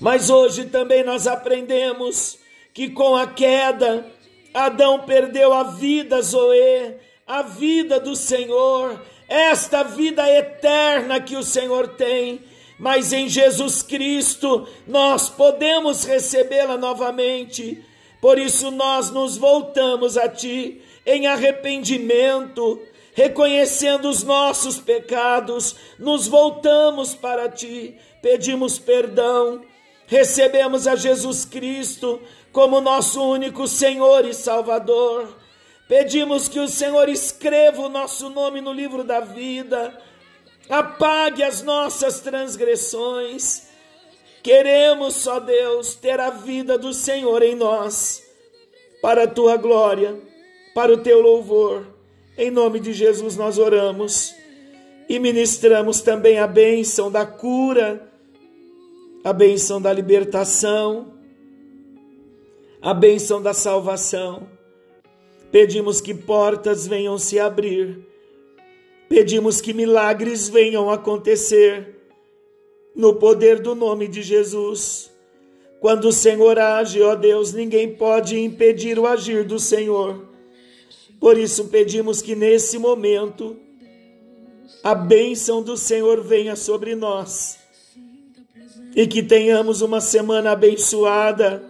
Mas 0.00 0.30
hoje 0.30 0.66
também 0.66 1.02
nós 1.02 1.26
aprendemos 1.26 2.38
que 2.74 2.90
com 2.90 3.16
a 3.16 3.26
queda, 3.26 4.06
Adão 4.52 5.00
perdeu 5.00 5.52
a 5.52 5.64
vida, 5.64 6.20
Zoe, 6.20 6.96
a 7.26 7.42
vida 7.42 7.98
do 7.98 8.14
Senhor, 8.14 9.00
esta 9.28 9.82
vida 9.82 10.28
eterna 10.30 11.20
que 11.20 11.36
o 11.36 11.42
Senhor 11.42 11.88
tem 11.88 12.40
mas 12.82 13.12
em 13.12 13.28
Jesus 13.28 13.80
Cristo 13.80 14.66
nós 14.88 15.30
podemos 15.30 16.02
recebê-la 16.02 16.76
novamente. 16.76 17.80
Por 18.22 18.38
isso 18.38 18.70
nós 18.70 19.10
nos 19.10 19.36
voltamos 19.36 20.16
a 20.16 20.28
Ti 20.28 20.80
em 21.04 21.26
arrependimento, 21.26 22.80
reconhecendo 23.12 24.08
os 24.08 24.22
nossos 24.22 24.78
pecados, 24.78 25.76
nos 25.98 26.26
voltamos 26.26 27.14
para 27.14 27.50
Ti, 27.50 27.96
pedimos 28.22 28.78
perdão, 28.78 29.62
recebemos 30.06 30.86
a 30.86 30.96
Jesus 30.96 31.44
Cristo 31.44 32.18
como 32.50 32.80
nosso 32.80 33.22
único 33.22 33.68
Senhor 33.68 34.24
e 34.24 34.32
Salvador. 34.32 35.36
Pedimos 35.86 36.48
que 36.48 36.60
o 36.60 36.68
Senhor 36.68 37.10
escreva 37.10 37.82
o 37.82 37.90
nosso 37.90 38.30
nome 38.30 38.62
no 38.62 38.72
livro 38.72 39.04
da 39.04 39.20
vida 39.20 40.00
apague 40.68 41.42
as 41.42 41.62
nossas 41.62 42.20
transgressões. 42.20 43.64
Queremos, 44.42 45.14
só 45.14 45.38
Deus, 45.38 45.94
ter 45.94 46.18
a 46.18 46.30
vida 46.30 46.76
do 46.76 46.92
Senhor 46.92 47.42
em 47.42 47.54
nós, 47.54 48.22
para 49.00 49.24
a 49.24 49.28
tua 49.28 49.56
glória, 49.56 50.18
para 50.74 50.92
o 50.92 50.98
teu 50.98 51.20
louvor. 51.20 51.86
Em 52.36 52.50
nome 52.50 52.80
de 52.80 52.92
Jesus 52.92 53.36
nós 53.36 53.58
oramos 53.58 54.34
e 55.08 55.18
ministramos 55.18 56.00
também 56.00 56.38
a 56.38 56.46
bênção 56.46 57.10
da 57.10 57.24
cura, 57.24 58.10
a 59.22 59.32
bênção 59.32 59.80
da 59.80 59.92
libertação, 59.92 61.12
a 62.80 62.92
bênção 62.92 63.40
da 63.40 63.54
salvação. 63.54 64.48
Pedimos 65.50 66.00
que 66.00 66.14
portas 66.14 66.86
venham 66.86 67.18
se 67.18 67.38
abrir 67.38 68.12
Pedimos 69.12 69.60
que 69.60 69.74
milagres 69.74 70.48
venham 70.48 70.88
acontecer 70.88 72.01
no 72.94 73.14
poder 73.14 73.60
do 73.60 73.74
nome 73.74 74.08
de 74.08 74.22
Jesus. 74.22 75.10
Quando 75.80 76.08
o 76.08 76.12
Senhor 76.12 76.58
age, 76.58 77.02
ó 77.02 77.14
Deus, 77.14 77.52
ninguém 77.52 77.94
pode 77.94 78.38
impedir 78.38 78.98
o 78.98 79.06
agir 79.06 79.44
do 79.44 79.58
Senhor. 79.58 80.28
Por 81.18 81.38
isso 81.38 81.66
pedimos 81.68 82.20
que 82.20 82.34
nesse 82.34 82.78
momento 82.78 83.56
a 84.82 84.94
bênção 84.94 85.62
do 85.62 85.76
Senhor 85.76 86.22
venha 86.22 86.56
sobre 86.56 86.94
nós 86.94 87.58
e 88.94 89.06
que 89.06 89.22
tenhamos 89.22 89.80
uma 89.80 90.00
semana 90.00 90.52
abençoada, 90.52 91.62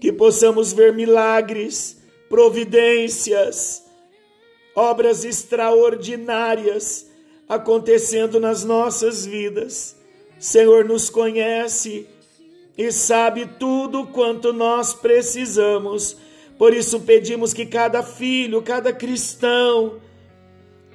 que 0.00 0.12
possamos 0.12 0.72
ver 0.72 0.92
milagres, 0.92 1.98
providências, 2.28 3.84
obras 4.74 5.24
extraordinárias 5.24 7.06
acontecendo 7.48 8.40
nas 8.40 8.64
nossas 8.64 9.24
vidas. 9.24 9.96
Senhor 10.42 10.84
nos 10.84 11.08
conhece 11.08 12.04
e 12.76 12.90
sabe 12.90 13.46
tudo 13.60 14.08
quanto 14.08 14.52
nós 14.52 14.92
precisamos. 14.92 16.16
Por 16.58 16.74
isso 16.74 16.98
pedimos 16.98 17.54
que 17.54 17.64
cada 17.64 18.02
filho, 18.02 18.60
cada 18.60 18.92
cristão 18.92 20.00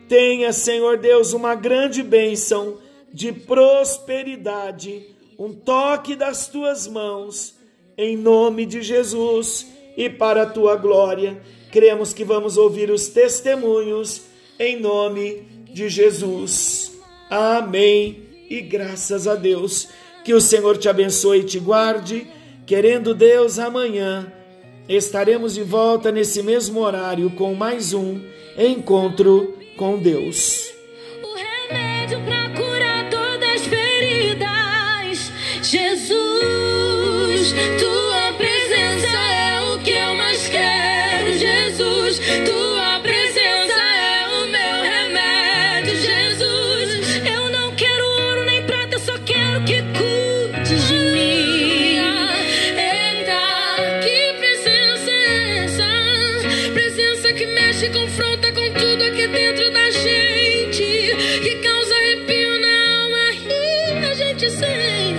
tenha, 0.09 0.51
Senhor 0.51 0.97
Deus, 0.97 1.31
uma 1.31 1.55
grande 1.55 2.03
bênção 2.03 2.77
de 3.13 3.31
prosperidade, 3.31 5.15
um 5.39 5.53
toque 5.53 6.13
das 6.13 6.49
tuas 6.49 6.85
mãos, 6.85 7.55
em 7.97 8.17
nome 8.17 8.65
de 8.65 8.81
Jesus 8.81 9.65
e 9.95 10.09
para 10.09 10.41
a 10.41 10.49
tua 10.49 10.75
glória. 10.75 11.41
Cremos 11.71 12.11
que 12.11 12.25
vamos 12.25 12.57
ouvir 12.57 12.91
os 12.91 13.07
testemunhos 13.07 14.23
em 14.59 14.77
nome 14.77 15.47
de 15.71 15.87
Jesus. 15.87 16.91
Amém. 17.29 18.26
E 18.49 18.61
graças 18.61 19.27
a 19.27 19.35
Deus. 19.35 19.89
Que 20.23 20.33
o 20.33 20.41
Senhor 20.41 20.77
te 20.77 20.89
abençoe 20.89 21.39
e 21.39 21.43
te 21.43 21.59
guarde. 21.59 22.27
Querendo 22.65 23.13
Deus, 23.13 23.59
amanhã 23.59 24.31
estaremos 24.89 25.53
de 25.53 25.63
volta 25.63 26.11
nesse 26.11 26.41
mesmo 26.41 26.81
horário 26.81 27.29
com 27.31 27.53
mais 27.53 27.93
um 27.93 28.21
encontro 28.57 29.57
com 29.77 29.97
Deus. 29.97 30.69
O 31.23 31.35
remédio 31.35 32.19
para 32.25 32.49
curar 32.49 33.09
todas 33.09 33.49
as 33.55 33.61
feridas, 33.67 35.31
Jesus, 35.61 37.53
tua 37.79 38.06